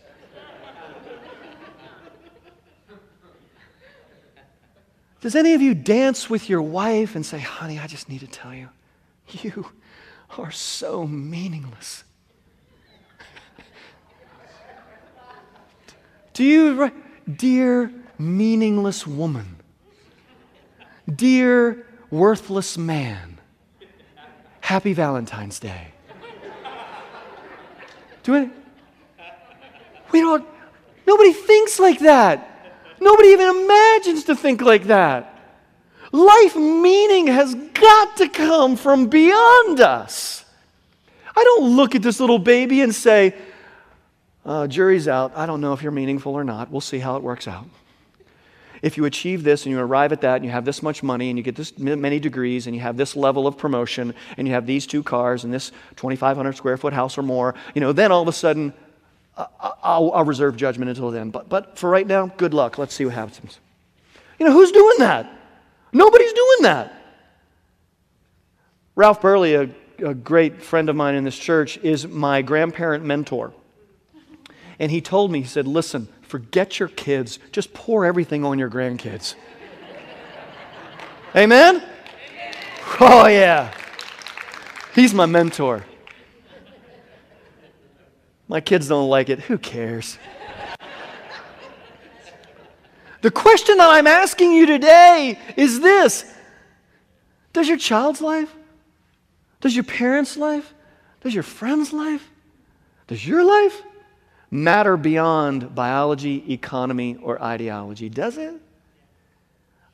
Does 5.22 5.36
any 5.36 5.54
of 5.54 5.62
you 5.62 5.74
dance 5.74 6.30
with 6.30 6.50
your 6.50 6.62
wife 6.62 7.16
and 7.16 7.26
say, 7.26 7.40
honey, 7.40 7.80
I 7.80 7.88
just 7.88 8.10
need 8.10 8.20
to 8.20 8.28
tell 8.28 8.54
you, 8.54 8.70
you 9.28 9.66
are 10.38 10.52
so 10.52 11.08
meaningless? 11.08 12.04
Do 16.34 16.44
you, 16.44 16.92
dear 17.30 17.92
meaningless 18.18 19.06
woman, 19.06 19.58
dear 21.14 21.86
worthless 22.10 22.78
man, 22.78 23.39
Happy 24.70 24.94
Valentine's 24.94 25.60
Day. 25.60 25.88
Do 28.22 28.36
it. 28.36 28.52
We 30.12 30.22
don't, 30.22 30.48
nobody 31.08 31.34
thinks 31.34 31.80
like 31.80 31.98
that. 32.02 32.78
Nobody 33.02 33.30
even 33.30 33.64
imagines 33.64 34.26
to 34.26 34.36
think 34.36 34.62
like 34.62 34.84
that. 34.84 35.42
Life 36.12 36.56
meaning 36.56 37.26
has 37.26 37.56
got 37.56 38.18
to 38.18 38.30
come 38.30 38.76
from 38.76 39.08
beyond 39.08 39.80
us. 39.80 40.46
I 41.36 41.44
don't 41.44 41.76
look 41.76 41.96
at 41.96 42.04
this 42.04 42.20
little 42.20 42.38
baby 42.38 42.82
and 42.82 42.94
say, 42.94 43.34
uh, 44.46 44.68
jury's 44.68 45.08
out. 45.08 45.32
I 45.36 45.48
don't 45.48 45.62
know 45.62 45.74
if 45.74 45.82
you're 45.82 45.92
meaningful 45.92 46.36
or 46.36 46.44
not. 46.44 46.70
We'll 46.70 46.80
see 46.80 47.00
how 47.00 47.16
it 47.16 47.24
works 47.24 47.48
out. 47.48 47.66
If 48.82 48.98
you 48.98 49.06
achieve 49.06 49.44
this 49.44 49.66
and 49.66 49.72
you 49.72 49.80
arrive 49.80 50.12
at 50.12 50.22
that 50.22 50.38
and 50.38 50.46
you 50.46 50.52
have 50.52 50.66
this 50.66 50.82
much 50.82 51.04
money 51.04 51.30
and 51.30 51.38
you 51.38 51.44
get 51.44 51.56
this 51.56 51.78
many 51.78 52.20
degrees 52.20 52.68
and 52.68 52.76
you 52.76 52.82
have 52.82 52.98
this 52.98 53.16
level 53.16 53.46
of 53.48 53.58
promotion 53.58 54.14
and 54.38 54.48
you 54.48 54.54
have 54.54 54.66
these 54.66 54.88
two 54.88 55.04
cars 55.04 55.44
and 55.44 55.54
this 55.54 55.72
2,500 55.98 56.56
square 56.56 56.78
foot 56.78 56.94
house 56.94 57.18
or 57.18 57.24
more, 57.24 57.56
you 57.76 57.82
know, 57.82 57.92
then 57.92 58.12
all 58.12 58.22
of 58.22 58.28
a 58.28 58.34
sudden 58.34 58.74
I'll, 59.38 60.12
I'll 60.12 60.26
reserve 60.26 60.58
judgment 60.58 60.90
until 60.90 61.12
then. 61.12 61.30
But, 61.30 61.50
but 61.50 61.78
for 61.78 61.90
right 61.90 62.06
now, 62.06 62.28
good 62.28 62.54
luck. 62.54 62.78
Let's 62.78 62.94
see 62.94 63.06
what 63.06 63.14
happens. 63.14 63.60
You 64.38 64.46
know, 64.46 64.52
who's 64.52 64.72
doing 64.72 64.98
that? 65.00 65.32
Nobody's 65.94 66.34
doing 66.34 66.58
that. 66.62 66.94
Ralph 68.96 69.22
Burley, 69.22 69.56
a, 69.56 69.70
a 70.00 70.14
great 70.14 70.62
friend 70.62 70.90
of 70.90 70.96
mine 70.96 71.16
in 71.16 71.24
this 71.24 71.38
church, 71.38 71.78
is 71.78 72.08
my 72.08 72.42
grandparent 72.42 73.06
mentor. 73.06 73.54
And 74.78 74.92
he 74.92 75.02
told 75.02 75.32
me, 75.32 75.42
he 75.42 75.48
said, 75.48 75.68
listen, 75.68 76.08
forget 76.30 76.80
your 76.80 76.90
kids, 76.90 77.40
just 77.52 77.74
pour 77.74 78.06
everything 78.06 78.46
on 78.46 78.60
your 78.60 78.70
grandkids. 78.70 79.34
Amen? 81.36 81.84
Oh, 83.00 83.28
yeah. 83.28 83.74
He's 84.94 85.14
my 85.14 85.26
mentor. 85.26 85.86
My 88.48 88.62
kids 88.62 88.88
don't 88.88 89.10
like 89.10 89.30
it. 89.30 89.40
Who 89.42 89.58
cares? 89.58 90.18
the 93.22 93.32
question 93.32 93.78
that 93.78 93.90
I'm 93.90 94.08
asking 94.08 94.54
you 94.54 94.66
today 94.66 95.40
is 95.56 95.82
this 95.82 96.32
Does 97.54 97.68
your 97.68 97.78
child's 97.78 98.22
life, 98.22 98.54
does 99.62 99.76
your 99.76 99.84
parents' 99.84 100.38
life, 100.38 100.74
does 101.22 101.34
your 101.34 101.44
friend's 101.44 101.92
life, 101.92 102.30
does 103.08 103.28
your 103.28 103.44
life 103.44 103.82
matter 104.52 104.98
beyond 104.98 105.76
biology, 105.76 106.52
economy, 106.52 107.18
or 107.22 107.42
ideology? 107.42 108.10
Does 108.10 108.38
it? 108.38 108.54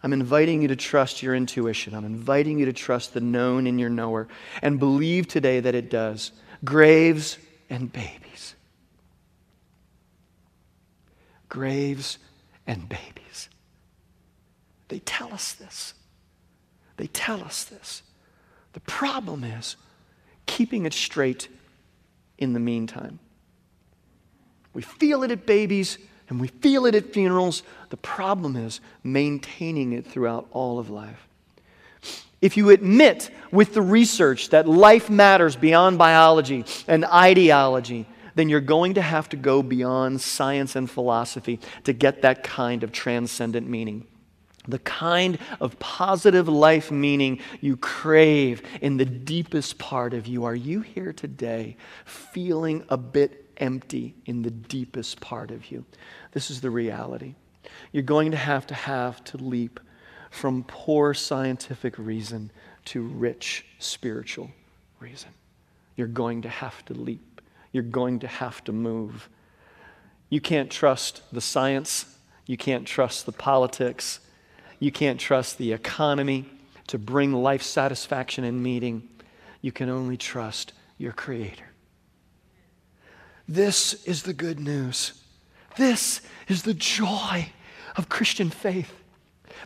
I'm 0.03 0.13
inviting 0.13 0.61
you 0.61 0.67
to 0.67 0.75
trust 0.75 1.23
your 1.23 1.33
intuition. 1.35 1.95
I'm 1.95 2.05
inviting 2.05 2.59
you 2.59 2.65
to 2.65 2.73
trust 2.73 3.13
the 3.13 3.21
known 3.21 3.65
in 3.65 3.79
your 3.79 3.89
knower 3.89 4.27
and 4.61 4.79
believe 4.79 5.27
today 5.27 5.59
that 5.59 5.73
it 5.73 5.89
does. 5.89 6.31
Graves 6.63 7.37
and 7.69 7.91
babies. 7.91 8.55
graves, 11.55 12.17
and 12.67 12.89
babies. 12.89 13.47
They 14.89 14.99
tell 14.99 15.33
us 15.33 15.53
this. 15.53 15.93
They 16.97 17.07
tell 17.07 17.41
us 17.41 17.63
this. 17.63 18.03
The 18.73 18.81
problem 18.81 19.45
is 19.45 19.77
keeping 20.45 20.85
it 20.85 20.93
straight 20.93 21.47
in 22.37 22.51
the 22.51 22.59
meantime. 22.59 23.19
We 24.75 24.81
feel 24.83 25.23
it 25.23 25.31
at 25.31 25.45
babies 25.45 25.97
and 26.29 26.39
we 26.39 26.49
feel 26.49 26.85
it 26.85 26.93
at 26.93 27.13
funerals. 27.13 27.63
The 27.89 27.97
problem 27.97 28.55
is 28.55 28.81
maintaining 29.03 29.93
it 29.93 30.05
throughout 30.05 30.47
all 30.51 30.77
of 30.77 30.89
life. 30.89 31.27
If 32.41 32.57
you 32.57 32.69
admit 32.69 33.31
with 33.51 33.73
the 33.73 33.81
research 33.81 34.49
that 34.49 34.67
life 34.67 35.09
matters 35.09 35.55
beyond 35.55 35.97
biology 35.97 36.65
and 36.87 37.05
ideology, 37.05 38.05
then 38.35 38.49
you're 38.49 38.59
going 38.59 38.95
to 38.95 39.01
have 39.01 39.29
to 39.29 39.37
go 39.37 39.63
beyond 39.63 40.19
science 40.19 40.75
and 40.75 40.91
philosophy 40.91 41.59
to 41.85 41.93
get 41.93 42.21
that 42.23 42.43
kind 42.43 42.83
of 42.83 42.91
transcendent 42.91 43.67
meaning. 43.67 44.05
The 44.67 44.79
kind 44.79 45.37
of 45.61 45.79
positive 45.79 46.49
life 46.49 46.91
meaning 46.91 47.39
you 47.61 47.77
crave 47.77 48.61
in 48.81 48.97
the 48.97 49.05
deepest 49.05 49.77
part 49.77 50.13
of 50.13 50.27
you. 50.27 50.43
Are 50.43 50.55
you 50.55 50.81
here 50.81 51.13
today 51.13 51.77
feeling 52.03 52.83
a 52.89 52.97
bit 52.97 53.44
empty 53.57 54.15
in 54.25 54.41
the 54.41 54.51
deepest 54.51 55.19
part 55.21 55.51
of 55.51 55.71
you? 55.71 55.85
This 56.31 56.49
is 56.49 56.61
the 56.61 56.69
reality. 56.69 57.35
You're 57.91 58.03
going 58.03 58.31
to 58.31 58.37
have 58.37 58.67
to 58.67 58.73
have 58.73 59.23
to 59.25 59.37
leap 59.37 59.79
from 60.29 60.63
poor 60.67 61.13
scientific 61.13 61.97
reason 61.97 62.51
to 62.85 63.01
rich 63.01 63.65
spiritual 63.79 64.51
reason. 64.99 65.29
You're 65.95 66.07
going 66.07 66.41
to 66.43 66.49
have 66.49 66.83
to 66.85 66.93
leap 66.93 67.35
you're 67.75 67.83
going 67.83 68.19
to 68.19 68.27
have 68.27 68.63
to 68.63 68.71
move. 68.71 69.27
You 70.29 70.39
can't 70.39 70.71
trust 70.71 71.21
the 71.33 71.41
science, 71.41 72.05
you 72.45 72.55
can't 72.55 72.87
trust 72.87 73.25
the 73.25 73.33
politics, 73.33 74.21
you 74.79 74.93
can't 74.93 75.19
trust 75.19 75.57
the 75.57 75.73
economy 75.73 76.45
to 76.87 76.97
bring 76.97 77.33
life 77.33 77.61
satisfaction 77.61 78.45
and 78.45 78.63
meaning. 78.63 79.09
You 79.59 79.73
can 79.73 79.89
only 79.89 80.15
trust 80.15 80.71
your 80.97 81.11
Creator. 81.11 81.65
This 83.47 84.05
is 84.05 84.23
the 84.23 84.33
good 84.33 84.59
news. 84.59 85.13
This 85.77 86.21
is 86.47 86.63
the 86.63 86.73
joy 86.73 87.49
of 87.95 88.09
Christian 88.09 88.49
faith 88.49 88.91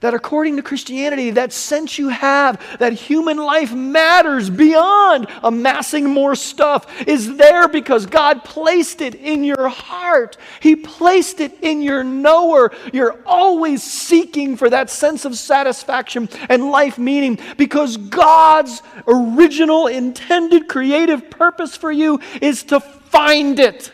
that 0.01 0.13
according 0.13 0.55
to 0.55 0.63
Christianity, 0.63 1.31
that 1.31 1.53
sense 1.53 1.97
you 1.97 2.09
have 2.09 2.61
that 2.79 2.93
human 2.93 3.37
life 3.37 3.73
matters 3.73 4.49
beyond 4.49 5.27
amassing 5.43 6.09
more 6.09 6.35
stuff 6.35 6.85
is 7.07 7.35
there 7.37 7.67
because 7.67 8.05
God 8.05 8.43
placed 8.43 9.01
it 9.01 9.15
in 9.15 9.43
your 9.43 9.67
heart. 9.69 10.37
He 10.61 10.75
placed 10.75 11.39
it 11.39 11.57
in 11.61 11.81
your 11.81 12.03
knower. 12.03 12.71
You're 12.93 13.19
always 13.25 13.83
seeking 13.83 14.55
for 14.57 14.69
that 14.69 14.89
sense 14.89 15.25
of 15.25 15.37
satisfaction 15.37 16.29
and 16.49 16.71
life 16.71 16.97
meaning 16.97 17.39
because 17.57 17.97
God's 17.97 18.81
original 19.07 19.87
intended 19.87 20.67
creative 20.67 21.29
purpose 21.29 21.75
for 21.75 21.91
you 21.91 22.19
is 22.41 22.63
to 22.63 22.79
find 22.79 23.59
it. 23.59 23.91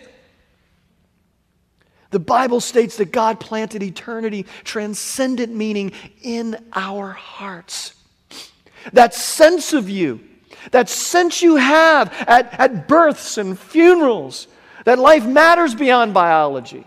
The 2.11 2.19
Bible 2.19 2.61
states 2.61 2.97
that 2.97 3.11
God 3.11 3.39
planted 3.39 3.83
eternity, 3.83 4.45
transcendent 4.63 5.53
meaning 5.53 5.91
in 6.21 6.57
our 6.73 7.11
hearts. 7.11 7.95
That 8.93 9.13
sense 9.13 9.73
of 9.73 9.89
you, 9.89 10.21
that 10.71 10.89
sense 10.89 11.41
you 11.41 11.55
have 11.55 12.13
at, 12.27 12.59
at 12.59 12.87
births 12.87 13.37
and 13.37 13.57
funerals, 13.57 14.47
that 14.85 14.99
life 14.99 15.25
matters 15.25 15.73
beyond 15.75 16.13
biology, 16.13 16.85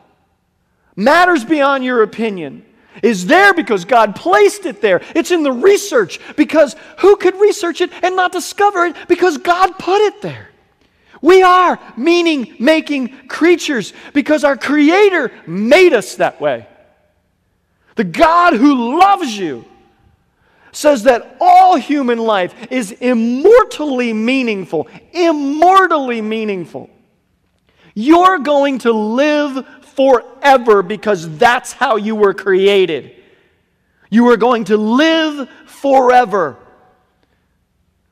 matters 0.96 1.44
beyond 1.44 1.84
your 1.84 2.02
opinion, 2.02 2.64
is 3.02 3.26
there 3.26 3.54
because 3.54 3.84
God 3.84 4.16
placed 4.16 4.66
it 4.66 4.80
there. 4.80 5.00
It's 5.14 5.30
in 5.30 5.42
the 5.42 5.52
research 5.52 6.20
because 6.36 6.74
who 6.98 7.16
could 7.16 7.36
research 7.36 7.80
it 7.80 7.92
and 8.02 8.16
not 8.16 8.32
discover 8.32 8.86
it 8.86 8.96
because 9.08 9.38
God 9.38 9.78
put 9.78 10.00
it 10.00 10.22
there. 10.22 10.48
We 11.20 11.42
are 11.42 11.78
meaning 11.96 12.54
making 12.58 13.28
creatures 13.28 13.92
because 14.12 14.44
our 14.44 14.56
Creator 14.56 15.32
made 15.46 15.92
us 15.92 16.16
that 16.16 16.40
way. 16.40 16.66
The 17.96 18.04
God 18.04 18.54
who 18.54 18.98
loves 19.00 19.36
you 19.36 19.64
says 20.70 21.02
that 21.04 21.36
all 21.40 21.76
human 21.76 22.18
life 22.18 22.54
is 22.70 22.92
immortally 22.92 24.12
meaningful, 24.12 24.86
immortally 25.12 26.20
meaningful. 26.20 26.88
You're 27.94 28.38
going 28.38 28.78
to 28.80 28.92
live 28.92 29.66
forever 29.96 30.84
because 30.84 31.36
that's 31.38 31.72
how 31.72 31.96
you 31.96 32.14
were 32.14 32.34
created. 32.34 33.16
You 34.10 34.30
are 34.30 34.36
going 34.36 34.64
to 34.66 34.76
live 34.76 35.48
forever. 35.66 36.56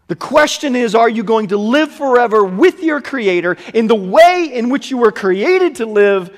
The 0.08 0.16
question 0.16 0.76
is 0.76 0.94
are 0.94 1.08
you 1.08 1.24
going 1.24 1.48
to 1.48 1.56
live 1.56 1.90
forever 1.90 2.44
with 2.44 2.82
your 2.82 3.00
Creator 3.00 3.56
in 3.74 3.88
the 3.88 3.94
way 3.94 4.50
in 4.52 4.68
which 4.68 4.90
you 4.90 4.98
were 4.98 5.12
created 5.12 5.76
to 5.76 5.86
live, 5.86 6.36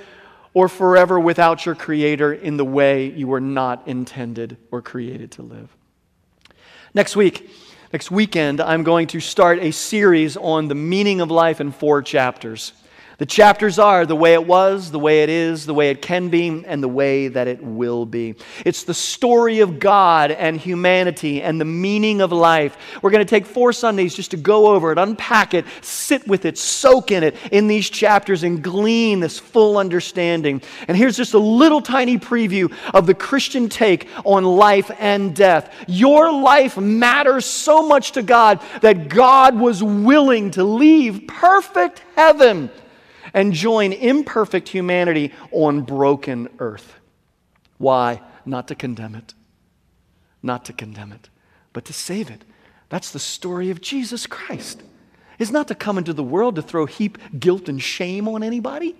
or 0.54 0.68
forever 0.68 1.20
without 1.20 1.66
your 1.66 1.74
Creator 1.74 2.32
in 2.32 2.56
the 2.56 2.64
way 2.64 3.10
you 3.10 3.28
were 3.28 3.40
not 3.40 3.86
intended 3.86 4.56
or 4.70 4.80
created 4.80 5.30
to 5.32 5.42
live? 5.42 5.76
Next 6.94 7.14
week, 7.14 7.50
next 7.92 8.10
weekend, 8.10 8.60
I'm 8.60 8.82
going 8.82 9.08
to 9.08 9.20
start 9.20 9.58
a 9.58 9.70
series 9.70 10.36
on 10.38 10.68
the 10.68 10.74
meaning 10.74 11.20
of 11.20 11.30
life 11.30 11.60
in 11.60 11.70
four 11.70 12.00
chapters. 12.00 12.72
The 13.18 13.26
chapters 13.26 13.80
are 13.80 14.06
the 14.06 14.14
way 14.14 14.34
it 14.34 14.46
was, 14.46 14.92
the 14.92 14.98
way 15.00 15.24
it 15.24 15.28
is, 15.28 15.66
the 15.66 15.74
way 15.74 15.90
it 15.90 16.00
can 16.00 16.28
be, 16.28 16.62
and 16.64 16.80
the 16.80 16.86
way 16.86 17.26
that 17.26 17.48
it 17.48 17.60
will 17.60 18.06
be. 18.06 18.36
It's 18.64 18.84
the 18.84 18.94
story 18.94 19.58
of 19.58 19.80
God 19.80 20.30
and 20.30 20.56
humanity 20.56 21.42
and 21.42 21.60
the 21.60 21.64
meaning 21.64 22.20
of 22.20 22.30
life. 22.30 22.76
We're 23.02 23.10
going 23.10 23.26
to 23.26 23.28
take 23.28 23.44
four 23.44 23.72
Sundays 23.72 24.14
just 24.14 24.30
to 24.30 24.36
go 24.36 24.68
over 24.68 24.92
it, 24.92 24.98
unpack 24.98 25.52
it, 25.52 25.64
sit 25.80 26.28
with 26.28 26.44
it, 26.44 26.56
soak 26.56 27.10
in 27.10 27.24
it 27.24 27.34
in 27.50 27.66
these 27.66 27.90
chapters, 27.90 28.44
and 28.44 28.62
glean 28.62 29.18
this 29.18 29.36
full 29.36 29.78
understanding. 29.78 30.62
And 30.86 30.96
here's 30.96 31.16
just 31.16 31.34
a 31.34 31.40
little 31.40 31.80
tiny 31.80 32.18
preview 32.18 32.72
of 32.94 33.06
the 33.06 33.14
Christian 33.14 33.68
take 33.68 34.08
on 34.24 34.44
life 34.44 34.92
and 34.96 35.34
death. 35.34 35.74
Your 35.88 36.32
life 36.32 36.76
matters 36.76 37.46
so 37.46 37.84
much 37.84 38.12
to 38.12 38.22
God 38.22 38.62
that 38.80 39.08
God 39.08 39.58
was 39.58 39.82
willing 39.82 40.52
to 40.52 40.62
leave 40.62 41.26
perfect 41.26 42.04
heaven 42.14 42.70
and 43.34 43.52
join 43.52 43.92
imperfect 43.92 44.68
humanity 44.68 45.32
on 45.50 45.82
broken 45.82 46.48
earth. 46.58 46.94
Why? 47.78 48.20
Not 48.44 48.68
to 48.68 48.74
condemn 48.74 49.14
it. 49.14 49.34
Not 50.42 50.64
to 50.66 50.72
condemn 50.72 51.12
it, 51.12 51.28
but 51.72 51.84
to 51.86 51.92
save 51.92 52.30
it. 52.30 52.44
That's 52.88 53.10
the 53.10 53.18
story 53.18 53.70
of 53.70 53.80
Jesus 53.80 54.26
Christ. 54.26 54.82
Is 55.38 55.50
not 55.52 55.68
to 55.68 55.74
come 55.74 55.98
into 55.98 56.12
the 56.12 56.22
world 56.22 56.56
to 56.56 56.62
throw 56.62 56.86
heap 56.86 57.18
guilt 57.38 57.68
and 57.68 57.80
shame 57.80 58.26
on 58.26 58.42
anybody, 58.42 58.96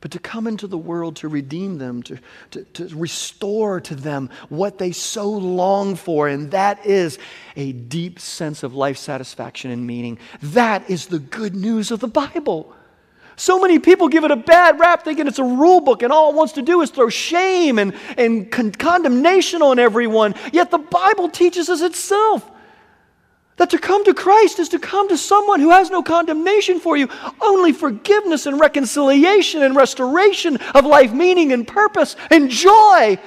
but 0.00 0.10
to 0.12 0.18
come 0.18 0.46
into 0.46 0.66
the 0.66 0.78
world 0.78 1.16
to 1.16 1.28
redeem 1.28 1.78
them, 1.78 2.02
to, 2.04 2.18
to, 2.52 2.64
to 2.64 2.96
restore 2.96 3.80
to 3.80 3.94
them 3.94 4.30
what 4.48 4.78
they 4.78 4.90
so 4.90 5.28
long 5.30 5.94
for, 5.94 6.28
and 6.28 6.50
that 6.50 6.84
is 6.84 7.18
a 7.56 7.72
deep 7.72 8.18
sense 8.18 8.62
of 8.62 8.74
life 8.74 8.96
satisfaction 8.96 9.70
and 9.70 9.86
meaning. 9.86 10.18
That 10.42 10.88
is 10.90 11.06
the 11.06 11.18
good 11.18 11.54
news 11.54 11.90
of 11.90 12.00
the 12.00 12.08
Bible. 12.08 12.74
So 13.38 13.60
many 13.60 13.78
people 13.78 14.08
give 14.08 14.24
it 14.24 14.32
a 14.32 14.36
bad 14.36 14.80
rap 14.80 15.04
thinking 15.04 15.28
it's 15.28 15.38
a 15.38 15.44
rule 15.44 15.80
book 15.80 16.02
and 16.02 16.12
all 16.12 16.30
it 16.30 16.34
wants 16.34 16.54
to 16.54 16.62
do 16.62 16.80
is 16.80 16.90
throw 16.90 17.08
shame 17.08 17.78
and, 17.78 17.94
and 18.16 18.50
con- 18.50 18.72
condemnation 18.72 19.62
on 19.62 19.78
everyone. 19.78 20.34
Yet 20.52 20.72
the 20.72 20.78
Bible 20.78 21.28
teaches 21.28 21.68
us 21.68 21.80
itself 21.80 22.50
that 23.56 23.70
to 23.70 23.78
come 23.78 24.04
to 24.06 24.12
Christ 24.12 24.58
is 24.58 24.68
to 24.70 24.80
come 24.80 25.08
to 25.08 25.16
someone 25.16 25.60
who 25.60 25.70
has 25.70 25.88
no 25.88 26.02
condemnation 26.02 26.80
for 26.80 26.96
you, 26.96 27.08
only 27.40 27.72
forgiveness 27.72 28.46
and 28.46 28.58
reconciliation 28.58 29.62
and 29.62 29.76
restoration 29.76 30.56
of 30.74 30.84
life, 30.84 31.12
meaning 31.12 31.52
and 31.52 31.66
purpose 31.66 32.16
and 32.32 32.50
joy. 32.50 33.20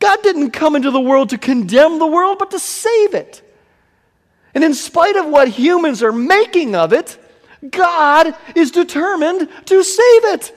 God 0.00 0.22
didn't 0.22 0.50
come 0.50 0.76
into 0.76 0.90
the 0.90 1.00
world 1.00 1.30
to 1.30 1.38
condemn 1.38 1.98
the 1.98 2.06
world, 2.06 2.38
but 2.38 2.50
to 2.50 2.58
save 2.58 3.14
it. 3.14 3.42
And 4.54 4.62
in 4.62 4.74
spite 4.74 5.16
of 5.16 5.26
what 5.26 5.48
humans 5.48 6.02
are 6.02 6.12
making 6.12 6.74
of 6.74 6.92
it, 6.92 7.18
God 7.68 8.34
is 8.54 8.70
determined 8.70 9.48
to 9.66 9.82
save 9.82 10.24
it. 10.24 10.56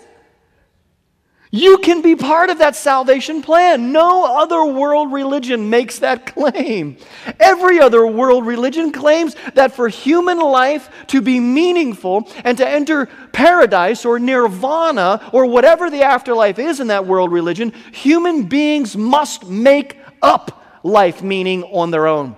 You 1.56 1.78
can 1.78 2.02
be 2.02 2.16
part 2.16 2.50
of 2.50 2.58
that 2.58 2.76
salvation 2.76 3.44
plan. 3.44 3.92
No 3.92 4.40
other 4.42 4.66
world 4.66 5.14
religion 5.14 5.70
makes 5.70 6.00
that 6.00 6.26
claim. 6.26 6.98
Every 7.40 7.80
other 7.80 8.08
world 8.08 8.48
religion 8.48 8.92
claims 8.92 9.36
that 9.54 9.76
for 9.76 9.88
human 9.88 10.40
life 10.40 10.90
to 11.10 11.22
be 11.22 11.40
meaningful 11.40 12.28
and 12.44 12.58
to 12.58 12.68
enter 12.68 13.06
paradise 13.34 14.04
or 14.04 14.18
nirvana 14.18 15.30
or 15.32 15.46
whatever 15.46 15.92
the 15.92 16.02
afterlife 16.02 16.58
is 16.58 16.80
in 16.80 16.88
that 16.88 17.06
world 17.06 17.32
religion, 17.32 17.72
human 17.92 18.46
beings 18.46 18.98
must 18.98 19.48
make 19.48 20.00
up 20.24 20.82
life 20.82 21.22
meaning 21.22 21.62
on 21.66 21.92
their 21.92 22.08
own 22.08 22.36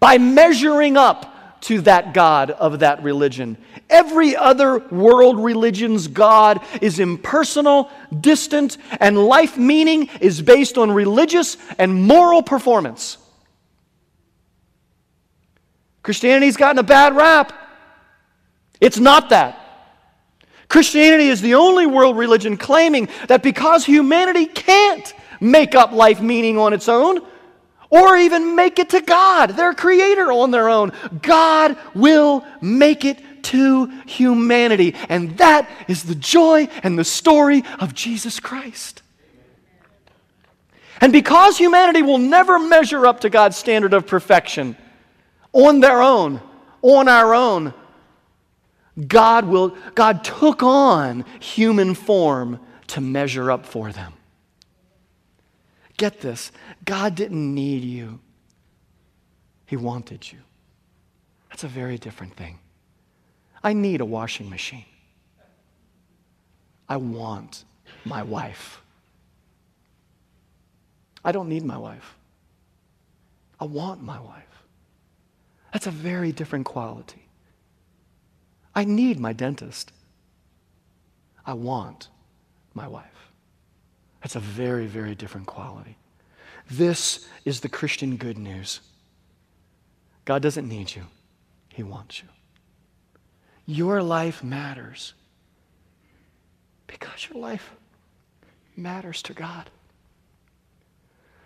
by 0.00 0.16
measuring 0.16 0.96
up 0.96 1.35
to 1.62 1.80
that 1.82 2.14
God 2.14 2.50
of 2.50 2.80
that 2.80 3.02
religion. 3.02 3.56
Every 3.88 4.36
other 4.36 4.78
world 4.78 5.42
religion's 5.42 6.08
God 6.08 6.60
is 6.80 6.98
impersonal, 6.98 7.90
distant, 8.20 8.78
and 9.00 9.18
life 9.18 9.56
meaning 9.56 10.08
is 10.20 10.42
based 10.42 10.78
on 10.78 10.90
religious 10.90 11.56
and 11.78 11.94
moral 11.94 12.42
performance. 12.42 13.18
Christianity's 16.02 16.56
gotten 16.56 16.78
a 16.78 16.84
bad 16.84 17.16
rap. 17.16 17.52
It's 18.80 18.98
not 18.98 19.30
that. 19.30 19.62
Christianity 20.68 21.28
is 21.28 21.40
the 21.40 21.54
only 21.54 21.86
world 21.86 22.16
religion 22.16 22.56
claiming 22.56 23.08
that 23.28 23.42
because 23.42 23.84
humanity 23.84 24.46
can't 24.46 25.14
make 25.40 25.74
up 25.74 25.92
life 25.92 26.20
meaning 26.20 26.58
on 26.58 26.72
its 26.72 26.88
own, 26.88 27.20
or 27.96 28.16
even 28.16 28.54
make 28.54 28.78
it 28.78 28.90
to 28.90 29.00
God, 29.00 29.50
their 29.50 29.72
creator, 29.72 30.30
on 30.30 30.50
their 30.50 30.68
own. 30.68 30.92
God 31.22 31.78
will 31.94 32.44
make 32.60 33.04
it 33.04 33.18
to 33.44 33.86
humanity. 34.06 34.94
And 35.08 35.38
that 35.38 35.68
is 35.88 36.02
the 36.02 36.14
joy 36.14 36.68
and 36.82 36.98
the 36.98 37.04
story 37.04 37.62
of 37.80 37.94
Jesus 37.94 38.38
Christ. 38.38 39.02
And 41.00 41.12
because 41.12 41.56
humanity 41.56 42.02
will 42.02 42.18
never 42.18 42.58
measure 42.58 43.06
up 43.06 43.20
to 43.20 43.30
God's 43.30 43.56
standard 43.56 43.94
of 43.94 44.06
perfection 44.06 44.76
on 45.52 45.80
their 45.80 46.02
own, 46.02 46.40
on 46.82 47.08
our 47.08 47.34
own, 47.34 47.72
God 49.06 49.44
will 49.46 49.76
God 49.94 50.24
took 50.24 50.62
on 50.62 51.24
human 51.38 51.94
form 51.94 52.60
to 52.88 53.00
measure 53.00 53.50
up 53.50 53.66
for 53.66 53.92
them. 53.92 54.14
Get 55.96 56.20
this 56.20 56.52
God 56.86 57.14
didn't 57.14 57.54
need 57.54 57.82
you, 57.82 58.20
He 59.66 59.76
wanted 59.76 60.32
you. 60.32 60.38
That's 61.50 61.64
a 61.64 61.68
very 61.68 61.98
different 61.98 62.34
thing. 62.36 62.58
I 63.62 63.72
need 63.72 64.00
a 64.00 64.04
washing 64.04 64.48
machine. 64.48 64.84
I 66.88 66.96
want 66.96 67.64
my 68.04 68.22
wife. 68.22 68.80
I 71.24 71.32
don't 71.32 71.48
need 71.48 71.64
my 71.64 71.76
wife. 71.76 72.16
I 73.58 73.64
want 73.64 74.02
my 74.02 74.20
wife. 74.20 74.44
That's 75.72 75.86
a 75.86 75.90
very 75.90 76.30
different 76.30 76.66
quality. 76.66 77.26
I 78.74 78.84
need 78.84 79.18
my 79.18 79.32
dentist. 79.32 79.90
I 81.44 81.54
want 81.54 82.08
my 82.74 82.86
wife. 82.86 83.32
That's 84.22 84.36
a 84.36 84.40
very, 84.40 84.86
very 84.86 85.14
different 85.14 85.46
quality. 85.46 85.96
This 86.70 87.28
is 87.44 87.60
the 87.60 87.68
Christian 87.68 88.16
good 88.16 88.38
news. 88.38 88.80
God 90.24 90.42
doesn't 90.42 90.68
need 90.68 90.94
you, 90.94 91.04
He 91.68 91.82
wants 91.82 92.20
you. 92.20 92.28
Your 93.66 94.02
life 94.02 94.42
matters 94.42 95.14
because 96.86 97.28
your 97.28 97.40
life 97.40 97.72
matters 98.76 99.22
to 99.22 99.32
God. 99.32 99.70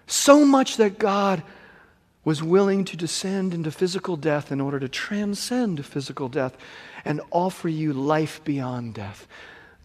So 0.07 0.45
much 0.45 0.77
that 0.77 0.99
God 0.99 1.43
was 2.25 2.43
willing 2.43 2.85
to 2.85 2.97
descend 2.97 3.55
into 3.55 3.71
physical 3.71 4.17
death 4.17 4.53
in 4.53 4.61
order 4.61 4.79
to 4.81 4.89
transcend 4.89 5.85
physical 5.87 6.29
death 6.29 6.57
and 7.05 7.21
offer 7.31 7.69
you 7.69 7.93
life 7.93 8.43
beyond 8.45 8.95
death. 8.95 9.27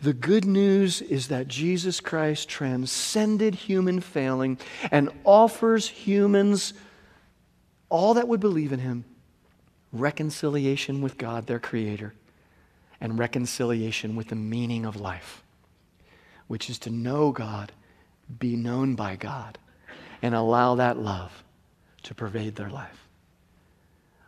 The 0.02 0.14
good 0.14 0.46
news 0.46 1.02
is 1.02 1.30
that 1.30 1.48
Jesus 1.48 2.00
Christ 2.00 2.50
transcended 2.50 3.56
human 3.56 4.02
failing 4.02 4.60
and 4.92 5.10
offers 5.24 5.88
humans, 5.88 6.74
all 7.90 8.14
that 8.16 8.28
would 8.28 8.40
believe 8.40 8.74
in 8.74 8.80
him, 8.80 9.06
reconciliation 9.92 11.02
with 11.02 11.18
God, 11.18 11.48
their 11.48 11.60
Creator, 11.60 12.14
and 13.00 13.18
reconciliation 13.18 14.16
with 14.16 14.28
the 14.28 14.36
meaning 14.36 14.86
of 14.86 15.00
life, 15.00 15.44
which 16.48 16.70
is 16.70 16.78
to 16.80 16.90
know 16.90 17.32
God, 17.32 17.72
be 18.40 18.56
known 18.56 18.96
by 18.96 19.16
God, 19.16 19.58
and 20.22 20.36
allow 20.36 20.76
that 20.76 20.98
love 20.98 21.44
to 22.04 22.14
pervade 22.14 22.56
their 22.56 22.70
life. 22.70 23.08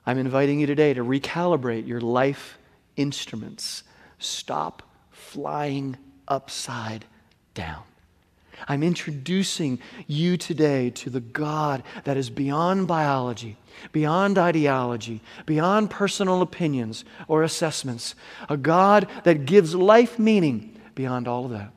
I'm 0.05 0.17
inviting 0.17 0.59
you 0.59 0.67
today 0.67 0.93
to 0.93 1.03
recalibrate 1.03 1.85
your 1.85 2.01
life 2.01 2.57
instruments. 2.95 3.83
Stop 4.19 4.83
flying 5.27 5.97
upside 6.27 7.05
down. 7.53 7.83
I'm 8.67 8.81
introducing 8.81 9.79
you 10.07 10.37
today 10.37 10.89
to 10.91 11.09
the 11.09 11.19
God 11.19 11.83
that 12.05 12.17
is 12.17 12.29
beyond 12.29 12.87
biology, 12.87 13.57
beyond 13.91 14.37
ideology, 14.37 15.21
beyond 15.45 15.89
personal 15.89 16.41
opinions 16.41 17.05
or 17.27 17.43
assessments, 17.43 18.15
a 18.49 18.57
God 18.57 19.07
that 19.25 19.45
gives 19.45 19.75
life 19.75 20.17
meaning 20.17 20.79
beyond 20.95 21.27
all 21.27 21.45
of 21.45 21.51
that. 21.51 21.71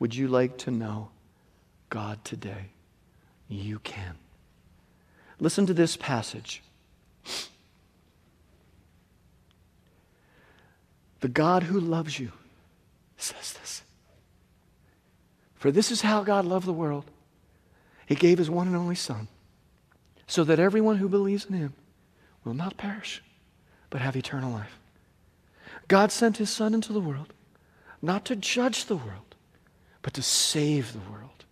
Would 0.00 0.14
you 0.16 0.26
like 0.26 0.58
to 0.58 0.70
know 0.70 1.10
God 1.88 2.24
today? 2.24 2.70
You 3.48 3.78
can. 3.80 4.16
Listen 5.38 5.66
to 5.66 5.74
this 5.74 5.96
passage. 5.96 6.62
The 11.22 11.28
God 11.28 11.62
who 11.62 11.78
loves 11.78 12.18
you 12.18 12.32
says 13.16 13.52
this. 13.54 13.82
For 15.54 15.70
this 15.70 15.92
is 15.92 16.00
how 16.00 16.24
God 16.24 16.44
loved 16.44 16.66
the 16.66 16.72
world. 16.72 17.04
He 18.06 18.16
gave 18.16 18.38
his 18.38 18.50
one 18.50 18.66
and 18.66 18.74
only 18.74 18.96
Son, 18.96 19.28
so 20.26 20.42
that 20.42 20.58
everyone 20.58 20.96
who 20.96 21.08
believes 21.08 21.44
in 21.44 21.54
him 21.54 21.74
will 22.44 22.54
not 22.54 22.76
perish, 22.76 23.22
but 23.88 24.00
have 24.00 24.16
eternal 24.16 24.50
life. 24.50 24.76
God 25.86 26.10
sent 26.10 26.38
his 26.38 26.50
Son 26.50 26.74
into 26.74 26.92
the 26.92 27.00
world 27.00 27.32
not 28.02 28.24
to 28.24 28.34
judge 28.34 28.86
the 28.86 28.96
world, 28.96 29.36
but 30.02 30.14
to 30.14 30.22
save 30.22 30.92
the 30.92 31.10
world 31.12 31.44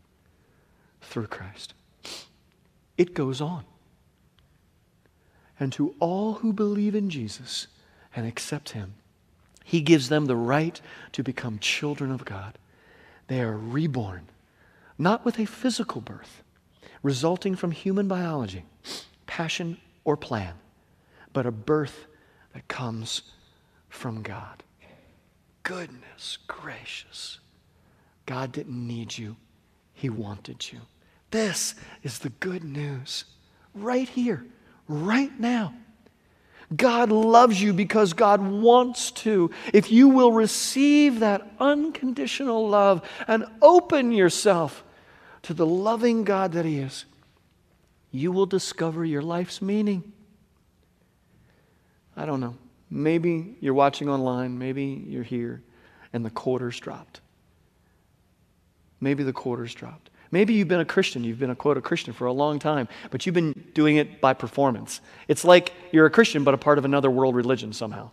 through 1.01 1.29
Christ. 1.29 1.75
It 2.99 3.14
goes 3.14 3.41
on. 3.41 3.64
And 5.61 5.73
to 5.75 5.95
all 6.01 6.35
who 6.35 6.53
believe 6.53 6.97
in 6.97 7.09
Jesus 7.09 7.68
and 8.16 8.27
accept 8.27 8.71
him, 8.71 8.95
he 9.71 9.81
gives 9.83 10.09
them 10.09 10.27
the 10.27 10.35
right 10.35 10.81
to 11.12 11.23
become 11.23 11.61
children 11.61 12.11
of 12.11 12.25
God. 12.25 12.59
They 13.29 13.41
are 13.41 13.57
reborn, 13.57 14.27
not 14.99 15.25
with 15.25 15.39
a 15.39 15.45
physical 15.45 16.01
birth 16.01 16.43
resulting 17.05 17.55
from 17.55 17.71
human 17.71 18.09
biology, 18.09 18.64
passion, 19.29 19.79
or 20.03 20.16
plan, 20.16 20.55
but 21.33 21.47
a 21.47 21.53
birth 21.53 22.07
that 22.53 22.66
comes 22.66 23.23
from 23.89 24.23
God. 24.23 24.64
Goodness 25.62 26.39
gracious. 26.49 27.39
God 28.27 28.51
didn't 28.51 28.89
need 28.89 29.16
you, 29.16 29.37
He 29.95 30.11
wanted 30.11 30.73
you. 30.73 30.81
This 31.31 31.77
is 32.03 32.18
the 32.18 32.31
good 32.31 32.64
news 32.64 33.25
right 33.73 34.09
here, 34.09 34.45
right 34.89 35.39
now. 35.39 35.75
God 36.75 37.11
loves 37.11 37.61
you 37.61 37.73
because 37.73 38.12
God 38.12 38.41
wants 38.41 39.11
to. 39.12 39.51
If 39.73 39.91
you 39.91 40.09
will 40.09 40.33
receive 40.33 41.21
that 41.21 41.51
unconditional 41.59 42.68
love 42.68 43.03
and 43.27 43.45
open 43.61 44.12
yourself 44.12 44.85
to 45.43 45.55
the 45.55 45.66
loving 45.66 46.23
God 46.23 46.53
that 46.53 46.64
He 46.64 46.79
is, 46.79 47.07
you 48.12 48.31
will 48.31 48.47
discover 48.47 49.05
your 49.05 49.23
life's 49.23 49.61
meaning. 49.61 50.12
I 52.16 52.27
don't 52.27 52.41
know. 52.41 52.57
Maybe 52.91 53.57
you're 53.61 53.75
watching 53.75 54.09
online, 54.09 54.59
maybe 54.59 55.05
you're 55.07 55.23
here, 55.23 55.62
and 56.12 56.25
the 56.25 56.31
quarter's 56.31 56.79
dropped. 56.79 57.21
Maybe 59.01 59.23
the 59.23 59.33
quarter's 59.33 59.75
dropped. 59.75 60.10
Maybe 60.33 60.55
you've 60.55 60.68
been 60.68 60.81
a 60.81 60.85
Christian, 60.85 61.24
you've 61.24 61.41
been 61.41 61.51
a 61.51 61.57
quote 61.57 61.76
a 61.76 61.81
Christian 61.81 62.12
for 62.12 62.26
a 62.26 62.33
long 62.33 62.59
time, 62.59 62.89
but 63.11 63.26
you've 63.26 63.35
been 63.35 63.53
doing 63.74 63.97
it 63.97 64.20
by 64.20 64.33
performance. 64.33 65.01
It's 65.26 65.45
like 65.45 65.72
you're 65.91 66.07
a 66.07 66.11
Christian 66.11 66.45
but 66.45 66.55
a 66.55 66.59
part 66.59 66.78
of 66.78 66.85
another 66.85 67.11
world 67.11 67.35
religion 67.35 67.72
somehow. 67.72 68.11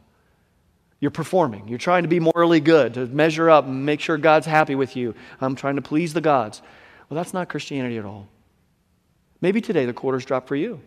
You're 1.00 1.12
performing. 1.12 1.68
You're 1.68 1.78
trying 1.78 2.04
to 2.04 2.10
be 2.10 2.20
morally 2.20 2.60
good, 2.60 2.96
to 2.96 3.06
measure 3.06 3.52
up 3.52 3.66
and 3.66 3.86
make 3.86 4.00
sure 4.00 4.18
God's 4.18 4.48
happy 4.48 4.74
with 4.74 4.96
you. 4.96 5.14
I'm 5.40 5.56
trying 5.56 5.76
to 5.76 5.82
please 5.82 6.14
the 6.14 6.22
gods. 6.22 6.64
Well, 7.08 7.16
that's 7.16 7.36
not 7.36 7.50
Christianity 7.50 7.98
at 7.98 8.06
all. 8.06 8.28
Maybe 9.40 9.62
today 9.62 9.86
the 9.86 9.94
quarter's 9.94 10.26
dropped 10.26 10.48
for 10.48 10.56
you. 10.56 10.82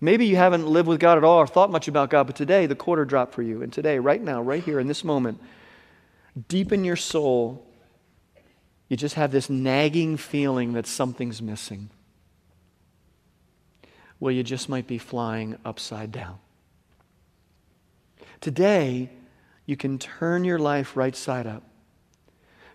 Maybe 0.00 0.26
you 0.26 0.34
haven't 0.34 0.66
lived 0.66 0.88
with 0.88 0.98
God 0.98 1.16
at 1.16 1.22
all 1.22 1.38
or 1.38 1.46
thought 1.46 1.70
much 1.70 1.86
about 1.86 2.10
God, 2.10 2.26
but 2.26 2.34
today 2.34 2.66
the 2.66 2.74
quarter 2.74 3.04
dropped 3.04 3.34
for 3.34 3.42
you. 3.42 3.62
And 3.62 3.72
today, 3.72 4.00
right 4.00 4.20
now, 4.20 4.42
right 4.42 4.62
here 4.62 4.80
in 4.80 4.88
this 4.88 5.04
moment, 5.04 5.38
deep 6.48 6.72
in 6.72 6.82
your 6.82 6.96
soul, 6.96 7.64
you 8.92 8.96
just 8.98 9.14
have 9.14 9.32
this 9.32 9.48
nagging 9.48 10.18
feeling 10.18 10.74
that 10.74 10.86
something's 10.86 11.40
missing. 11.40 11.88
Well, 14.20 14.32
you 14.32 14.42
just 14.42 14.68
might 14.68 14.86
be 14.86 14.98
flying 14.98 15.56
upside 15.64 16.12
down. 16.12 16.38
Today, 18.42 19.08
you 19.64 19.78
can 19.78 19.98
turn 19.98 20.44
your 20.44 20.58
life 20.58 20.94
right 20.94 21.16
side 21.16 21.46
up. 21.46 21.62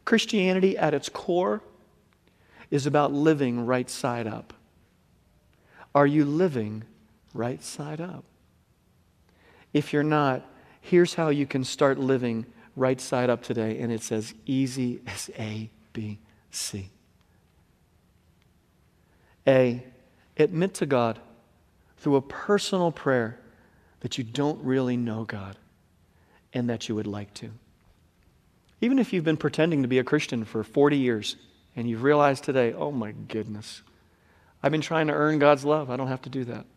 Christianity, 0.05 0.75
at 0.75 0.95
its 0.95 1.07
core, 1.07 1.61
is 2.71 2.87
about 2.87 3.13
living 3.13 3.63
right 3.67 3.87
side 3.87 4.25
up. 4.25 4.55
Are 5.93 6.07
you 6.07 6.25
living 6.25 6.83
right 7.35 7.61
side 7.61 8.01
up? 8.01 8.23
If 9.71 9.93
you're 9.93 10.01
not, 10.01 10.43
here's 10.81 11.13
how 11.13 11.29
you 11.29 11.45
can 11.45 11.63
start 11.63 11.99
living 11.99 12.47
right 12.75 12.99
side 12.99 13.29
up 13.29 13.43
today, 13.43 13.77
and 13.77 13.91
it's 13.91 14.11
as 14.11 14.33
easy 14.47 14.99
as 15.05 15.29
A, 15.37 15.69
B, 15.97 16.19
C. 16.51 16.91
A, 19.47 19.83
admit 20.37 20.75
to 20.75 20.85
God 20.85 21.17
through 21.97 22.17
a 22.17 22.21
personal 22.21 22.91
prayer 22.91 23.39
that 24.01 24.15
you 24.19 24.23
don't 24.23 24.63
really 24.63 24.95
know 24.95 25.23
God 25.23 25.57
and 26.53 26.69
that 26.69 26.87
you 26.87 26.93
would 26.93 27.07
like 27.07 27.33
to. 27.33 27.49
Even 28.79 28.99
if 28.99 29.11
you've 29.11 29.23
been 29.23 29.37
pretending 29.37 29.81
to 29.81 29.87
be 29.87 29.97
a 29.97 30.03
Christian 30.03 30.45
for 30.45 30.63
40 30.63 30.97
years 30.97 31.35
and 31.75 31.89
you've 31.89 32.03
realized 32.03 32.43
today, 32.43 32.73
oh 32.73 32.91
my 32.91 33.13
goodness, 33.13 33.81
I've 34.61 34.71
been 34.71 34.81
trying 34.81 35.07
to 35.07 35.13
earn 35.13 35.39
God's 35.39 35.65
love. 35.65 35.89
I 35.89 35.97
don't 35.97 36.09
have 36.09 36.21
to 36.21 36.29
do 36.29 36.43
that. 36.43 36.67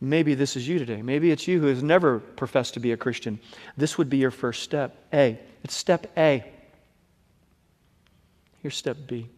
Maybe 0.00 0.32
this 0.34 0.56
is 0.56 0.66
you 0.66 0.78
today. 0.78 1.02
Maybe 1.02 1.30
it's 1.32 1.46
you 1.46 1.60
who 1.60 1.66
has 1.66 1.82
never 1.82 2.18
professed 2.18 2.72
to 2.74 2.80
be 2.80 2.92
a 2.92 2.96
Christian. 2.96 3.38
This 3.76 3.98
would 3.98 4.08
be 4.08 4.16
your 4.16 4.30
first 4.30 4.62
step. 4.62 4.96
A. 5.12 5.38
It's 5.62 5.74
step 5.74 6.10
A. 6.16 6.50
Here's 8.62 8.76
step 8.76 8.96
B. 9.06 9.28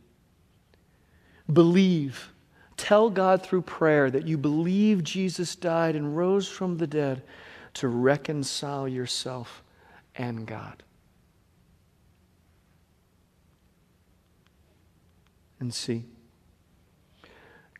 Believe. 1.53 2.33
Tell 2.77 3.11
God 3.11 3.43
through 3.43 3.62
prayer 3.62 4.11
that 4.11 4.27
you 4.27 4.39
believe 4.39 5.05
Jesus 5.05 5.55
died 5.55 5.95
and 5.97 6.16
rose 6.16 6.49
from 6.49 6.79
the 6.79 6.87
dead 6.87 7.23
to 7.75 7.89
reconcile 7.89 8.89
yourself 8.89 9.62
and 10.14 10.47
God. 10.47 10.83
And 15.59 15.75
C. 15.75 16.05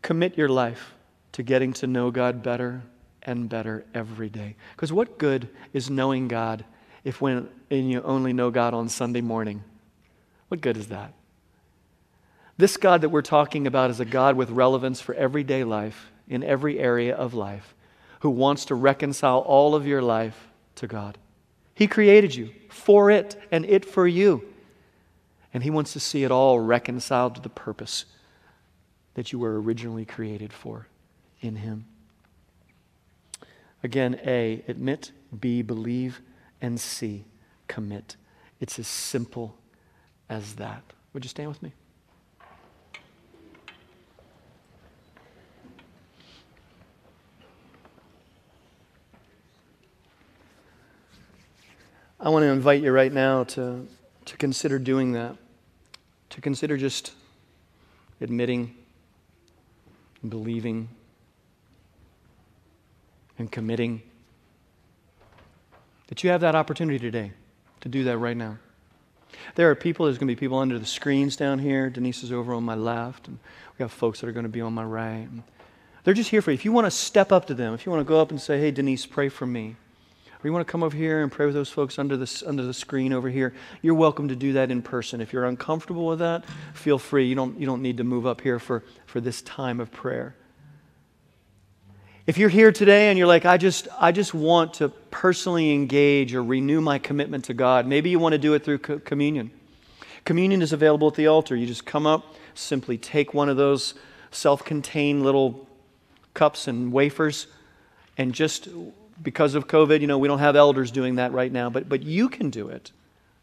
Commit 0.03 0.37
your 0.37 0.49
life 0.49 0.93
to 1.31 1.43
getting 1.43 1.73
to 1.73 1.87
know 1.87 2.11
God 2.11 2.43
better 2.43 2.83
and 3.23 3.49
better 3.49 3.85
every 3.93 4.29
day. 4.29 4.55
Because 4.75 4.93
what 4.93 5.17
good 5.17 5.49
is 5.73 5.89
knowing 5.89 6.27
God 6.27 6.63
if 7.03 7.21
when 7.21 7.49
and 7.71 7.89
you 7.89 8.01
only 8.03 8.33
know 8.33 8.51
God 8.51 8.73
on 8.73 8.87
Sunday 8.87 9.21
morning? 9.21 9.63
What 10.49 10.61
good 10.61 10.77
is 10.77 10.87
that? 10.89 11.13
This 12.61 12.77
God 12.77 13.01
that 13.01 13.09
we're 13.09 13.23
talking 13.23 13.65
about 13.65 13.89
is 13.89 13.99
a 13.99 14.05
God 14.05 14.35
with 14.35 14.51
relevance 14.51 15.01
for 15.01 15.15
everyday 15.15 15.63
life, 15.63 16.11
in 16.27 16.43
every 16.43 16.77
area 16.77 17.15
of 17.15 17.33
life, 17.33 17.73
who 18.19 18.29
wants 18.29 18.65
to 18.65 18.75
reconcile 18.75 19.39
all 19.39 19.73
of 19.73 19.87
your 19.87 20.03
life 20.03 20.47
to 20.75 20.85
God. 20.85 21.17
He 21.73 21.87
created 21.87 22.35
you 22.35 22.51
for 22.69 23.09
it 23.09 23.35
and 23.51 23.65
it 23.65 23.83
for 23.83 24.05
you. 24.05 24.47
And 25.51 25.63
He 25.63 25.71
wants 25.71 25.93
to 25.93 25.99
see 25.99 26.23
it 26.23 26.29
all 26.29 26.59
reconciled 26.59 27.33
to 27.33 27.41
the 27.41 27.49
purpose 27.49 28.05
that 29.15 29.31
you 29.31 29.39
were 29.39 29.59
originally 29.59 30.05
created 30.05 30.53
for 30.53 30.85
in 31.39 31.55
Him. 31.55 31.85
Again, 33.81 34.19
A, 34.23 34.63
admit, 34.67 35.11
B, 35.39 35.63
believe, 35.63 36.21
and 36.61 36.79
C, 36.79 37.25
commit. 37.67 38.17
It's 38.59 38.77
as 38.77 38.87
simple 38.87 39.57
as 40.29 40.57
that. 40.57 40.83
Would 41.13 41.25
you 41.25 41.29
stand 41.29 41.49
with 41.49 41.63
me? 41.63 41.73
I 52.23 52.29
want 52.29 52.43
to 52.43 52.49
invite 52.49 52.83
you 52.83 52.91
right 52.91 53.11
now 53.11 53.45
to, 53.45 53.87
to 54.25 54.37
consider 54.37 54.77
doing 54.77 55.13
that, 55.13 55.37
to 56.29 56.39
consider 56.39 56.77
just 56.77 57.13
admitting, 58.21 58.75
believing, 60.29 60.87
and 63.39 63.51
committing. 63.51 64.03
That 66.09 66.23
you 66.23 66.29
have 66.29 66.41
that 66.41 66.53
opportunity 66.53 66.99
today 66.99 67.31
to 67.79 67.89
do 67.89 68.03
that 68.03 68.19
right 68.19 68.37
now. 68.37 68.59
There 69.55 69.71
are 69.71 69.75
people, 69.75 70.05
there's 70.05 70.19
going 70.19 70.27
to 70.27 70.35
be 70.35 70.39
people 70.39 70.59
under 70.59 70.77
the 70.77 70.85
screens 70.85 71.35
down 71.35 71.57
here. 71.57 71.89
Denise 71.89 72.21
is 72.21 72.31
over 72.31 72.53
on 72.53 72.63
my 72.63 72.75
left, 72.75 73.29
and 73.29 73.39
we 73.79 73.83
have 73.83 73.91
folks 73.91 74.21
that 74.21 74.27
are 74.27 74.31
going 74.31 74.43
to 74.43 74.49
be 74.49 74.61
on 74.61 74.73
my 74.73 74.83
right. 74.83 75.27
They're 76.03 76.13
just 76.13 76.29
here 76.29 76.43
for 76.43 76.51
you. 76.51 76.55
If 76.55 76.65
you 76.65 76.71
want 76.71 76.85
to 76.85 76.91
step 76.91 77.31
up 77.31 77.47
to 77.47 77.55
them, 77.55 77.73
if 77.73 77.83
you 77.83 77.91
want 77.91 78.01
to 78.01 78.07
go 78.07 78.21
up 78.21 78.29
and 78.29 78.39
say, 78.39 78.59
hey, 78.59 78.69
Denise, 78.69 79.07
pray 79.07 79.27
for 79.27 79.47
me 79.47 79.75
or 80.43 80.47
you 80.47 80.53
want 80.53 80.65
to 80.65 80.71
come 80.71 80.81
over 80.81 80.97
here 80.97 81.21
and 81.21 81.31
pray 81.31 81.45
with 81.45 81.53
those 81.53 81.69
folks 81.69 81.99
under 81.99 82.17
the, 82.17 82.43
under 82.47 82.63
the 82.63 82.73
screen 82.73 83.13
over 83.13 83.29
here, 83.29 83.53
you're 83.83 83.93
welcome 83.93 84.27
to 84.29 84.35
do 84.35 84.53
that 84.53 84.71
in 84.71 84.81
person. 84.81 85.21
If 85.21 85.33
you're 85.33 85.45
uncomfortable 85.45 86.07
with 86.07 86.19
that, 86.19 86.45
feel 86.73 86.97
free. 86.97 87.27
You 87.27 87.35
don't, 87.35 87.59
you 87.59 87.67
don't 87.67 87.83
need 87.83 87.97
to 87.97 88.03
move 88.03 88.25
up 88.25 88.41
here 88.41 88.57
for, 88.57 88.83
for 89.05 89.21
this 89.21 89.43
time 89.43 89.79
of 89.79 89.91
prayer. 89.91 90.35
If 92.25 92.37
you're 92.39 92.49
here 92.49 92.71
today 92.71 93.09
and 93.09 93.19
you're 93.19 93.27
like, 93.27 93.45
I 93.45 93.57
just, 93.57 93.87
I 93.99 94.11
just 94.11 94.33
want 94.33 94.75
to 94.75 94.89
personally 94.89 95.73
engage 95.73 96.33
or 96.33 96.43
renew 96.43 96.81
my 96.81 96.97
commitment 96.97 97.45
to 97.45 97.53
God, 97.53 97.85
maybe 97.85 98.09
you 98.09 98.17
want 98.17 98.33
to 98.33 98.39
do 98.39 98.53
it 98.55 98.63
through 98.63 98.79
co- 98.79 98.99
communion. 98.99 99.51
Communion 100.25 100.61
is 100.61 100.73
available 100.73 101.07
at 101.07 101.15
the 101.15 101.27
altar. 101.27 101.55
You 101.55 101.67
just 101.67 101.85
come 101.85 102.07
up, 102.07 102.35
simply 102.55 102.97
take 102.97 103.33
one 103.33 103.49
of 103.49 103.57
those 103.57 103.95
self 104.31 104.63
contained 104.63 105.23
little 105.23 105.67
cups 106.33 106.67
and 106.67 106.91
wafers, 106.91 107.47
and 108.17 108.33
just 108.33 108.69
because 109.21 109.55
of 109.55 109.67
COVID, 109.67 110.01
you 110.01 110.07
know, 110.07 110.17
we 110.17 110.27
don't 110.27 110.39
have 110.39 110.55
elders 110.55 110.91
doing 110.91 111.15
that 111.15 111.31
right 111.31 111.51
now, 111.51 111.69
but, 111.69 111.87
but 111.87 112.03
you 112.03 112.29
can 112.29 112.49
do 112.49 112.69
it. 112.69 112.91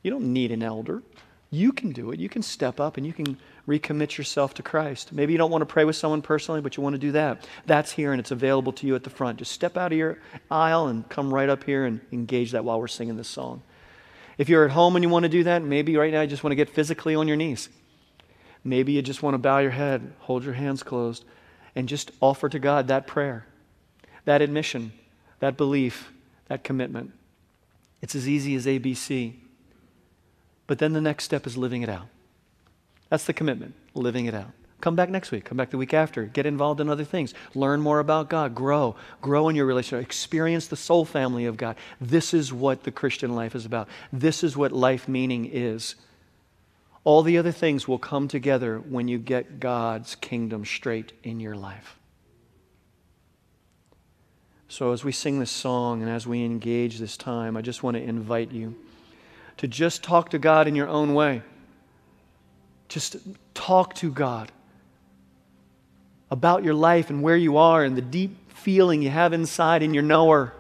You 0.03 0.11
don't 0.11 0.33
need 0.33 0.53
an 0.53 0.63
elder. 0.63 1.03
You 1.51 1.73
can 1.73 1.93
do 1.93 2.11
it. 2.11 2.21
You 2.21 2.29
can 2.29 2.43
step 2.43 2.79
up 2.79 2.97
and 2.97 3.07
you 3.07 3.13
can 3.13 3.39
recommit 3.67 4.17
yourself 4.17 4.55
to 4.55 4.63
Christ. 4.63 5.13
Maybe 5.13 5.33
you 5.33 5.39
don't 5.39 5.51
want 5.51 5.63
to 5.63 5.67
pray 5.67 5.85
with 5.85 5.97
someone 5.97 6.23
personally, 6.23 6.61
but 6.61 6.77
you 6.77 6.83
want 6.83 6.95
to 6.95 6.99
do 6.99 7.13
that. 7.13 7.47
That's 7.67 7.93
here 7.93 8.13
and 8.13 8.21
it's 8.21 8.31
available 8.31 8.73
to 8.75 8.87
you 8.87 8.95
at 8.95 9.05
the 9.05 9.11
front. 9.11 9.39
Just 9.39 9.53
step 9.53 9.77
out 9.77 9.93
of 9.93 9.99
your 9.99 10.19
aisle 10.51 10.89
and 10.89 11.09
come 11.09 11.33
right 11.33 11.49
up 11.49 11.65
here 11.65 11.85
and 11.85 12.01
engage 12.13 12.53
that 12.53 12.65
while 12.65 12.81
we're 12.81 12.89
singing 12.89 13.17
this 13.17 13.29
song. 13.29 13.63
If 14.37 14.49
you're 14.49 14.65
at 14.65 14.71
home 14.71 14.95
and 14.97 15.03
you 15.03 15.09
want 15.09 15.25
to 15.25 15.29
do 15.29 15.45
that, 15.45 15.63
maybe 15.63 15.97
right 15.97 16.13
now 16.13 16.21
you 16.21 16.29
just 16.29 16.45
want 16.45 16.53
to 16.53 16.57
get 16.57 16.71
physically 16.71 17.15
on 17.15 17.27
your 17.27 17.37
knees. 17.37 17.69
Maybe 18.63 18.93
you 18.93 19.03
just 19.03 19.23
want 19.23 19.35
to 19.35 19.39
bow 19.39 19.59
your 19.59 19.71
head, 19.71 20.13
hold 20.21 20.45
your 20.45 20.55
hands 20.55 20.83
closed, 20.83 21.25
and 21.75 21.89
just 21.89 22.11
offer 22.21 22.49
to 22.49 22.59
God 22.59 22.89
that 22.89 23.07
prayer, 23.07 23.47
that 24.25 24.43
admission, 24.43 24.93
that 25.41 25.57
belief, 25.57 26.13
that 26.49 26.65
commitment. 26.65 27.13
It's 28.01 28.15
as 28.15 28.29
easy 28.29 28.55
as 28.55 28.67
ABC. 28.67 29.35
But 30.67 30.79
then 30.79 30.93
the 30.93 31.01
next 31.01 31.25
step 31.25 31.47
is 31.47 31.57
living 31.57 31.83
it 31.83 31.89
out. 31.89 32.09
That's 33.09 33.25
the 33.25 33.33
commitment, 33.33 33.75
living 33.95 34.27
it 34.27 34.35
out. 34.35 34.51
Come 34.81 34.95
back 34.95 35.11
next 35.11 35.33
week. 35.33 35.45
Come 35.45 35.57
back 35.57 35.71
the 35.71 35.79
week 35.79 35.93
after. 35.93 36.25
Get 36.25 36.47
involved 36.47 36.81
in 36.81 36.89
other 36.89 37.05
things. 37.05 37.35
Learn 37.55 37.81
more 37.81 37.99
about 37.99 38.29
God. 38.29 38.55
Grow. 38.55 38.95
Grow 39.21 39.49
in 39.49 39.57
your 39.57 39.67
relationship. 39.67 40.05
Experience 40.05 40.69
the 40.69 40.77
soul 40.77 41.05
family 41.05 41.47
of 41.47 41.57
God. 41.57 41.77
This 42.01 42.33
is 42.33 42.53
what 42.53 42.85
the 42.85 42.93
Christian 42.93 43.35
life 43.35 43.57
is 43.57 43.67
about. 43.67 43.89
This 44.13 44.45
is 44.45 44.57
what 44.57 44.71
life 44.71 45.09
meaning 45.09 45.51
is. 45.53 45.97
All 47.03 47.23
the 47.23 47.39
other 47.39 47.51
things 47.51 47.89
will 47.89 47.99
come 47.99 48.29
together 48.29 48.79
when 48.79 49.09
you 49.09 49.19
get 49.19 49.59
God's 49.59 50.15
kingdom 50.15 50.65
straight 50.65 51.13
in 51.25 51.41
your 51.41 51.57
life. 51.57 51.98
So, 54.71 54.93
as 54.93 55.03
we 55.03 55.13
sing 55.13 55.41
this 55.41 55.51
song 55.51 56.03
and 56.03 56.11
as 56.11 56.27
we 56.27 56.45
engage 56.45 56.99
this 56.99 57.17
time, 57.17 57.57
I 57.57 57.63
just 57.63 57.83
want 57.83 57.97
to 57.97 58.03
invite 58.03 58.53
you 58.53 58.77
to 59.57 59.67
just 59.67 60.03
talk 60.03 60.29
to 60.31 60.39
God 60.39 60.69
in 60.69 60.77
your 60.77 60.89
own 60.89 61.15
way. 61.15 61.43
Just 62.89 63.17
talk 63.55 63.95
to 63.95 64.11
God 64.11 64.53
about 66.31 66.65
your 66.65 66.75
life 66.75 67.09
and 67.09 67.23
where 67.23 67.37
you 67.37 67.57
are 67.57 67.83
and 67.83 67.97
the 67.97 68.03
deep 68.03 68.53
feeling 68.53 69.01
you 69.01 69.09
have 69.09 69.33
inside 69.33 69.83
in 69.83 69.95
your 69.95 70.03
knower. 70.03 70.53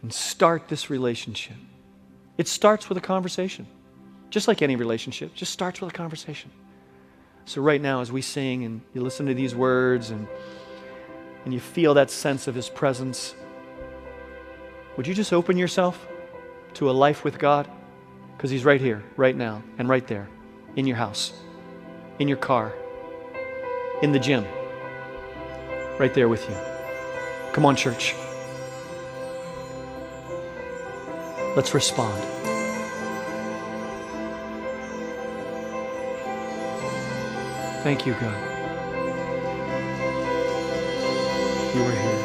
And 0.00 0.10
start 0.12 0.68
this 0.68 0.88
relationship. 0.88 1.56
It 2.38 2.48
starts 2.48 2.88
with 2.88 2.96
a 2.96 3.02
conversation. 3.02 3.66
Just 4.30 4.48
like 4.48 4.62
any 4.62 4.76
relationship, 4.76 5.34
just 5.34 5.52
starts 5.52 5.82
with 5.82 5.92
a 5.92 5.94
conversation. 5.94 6.50
So, 7.44 7.60
right 7.60 7.80
now, 7.80 8.00
as 8.00 8.10
we 8.10 8.22
sing 8.22 8.64
and 8.64 8.80
you 8.94 9.02
listen 9.02 9.26
to 9.26 9.34
these 9.34 9.54
words 9.54 10.10
and, 10.10 10.26
and 11.46 11.54
you 11.54 11.60
feel 11.60 11.94
that 11.94 12.10
sense 12.10 12.48
of 12.48 12.56
His 12.56 12.68
presence, 12.68 13.36
would 14.96 15.06
you 15.06 15.14
just 15.14 15.32
open 15.32 15.56
yourself 15.56 16.08
to 16.74 16.90
a 16.90 16.92
life 16.92 17.22
with 17.22 17.38
God? 17.38 17.70
Because 18.36 18.50
He's 18.50 18.64
right 18.64 18.80
here, 18.80 19.04
right 19.16 19.36
now, 19.36 19.62
and 19.78 19.88
right 19.88 20.04
there, 20.08 20.28
in 20.74 20.88
your 20.88 20.96
house, 20.96 21.32
in 22.18 22.26
your 22.26 22.36
car, 22.36 22.74
in 24.02 24.10
the 24.10 24.18
gym, 24.18 24.44
right 26.00 26.12
there 26.12 26.28
with 26.28 26.46
you. 26.50 26.56
Come 27.52 27.64
on, 27.64 27.76
church. 27.76 28.16
Let's 31.54 31.72
respond. 31.72 32.22
Thank 37.84 38.04
you, 38.04 38.14
God. 38.14 38.55
You 41.76 41.84
are 41.84 41.92
here. 41.92 42.15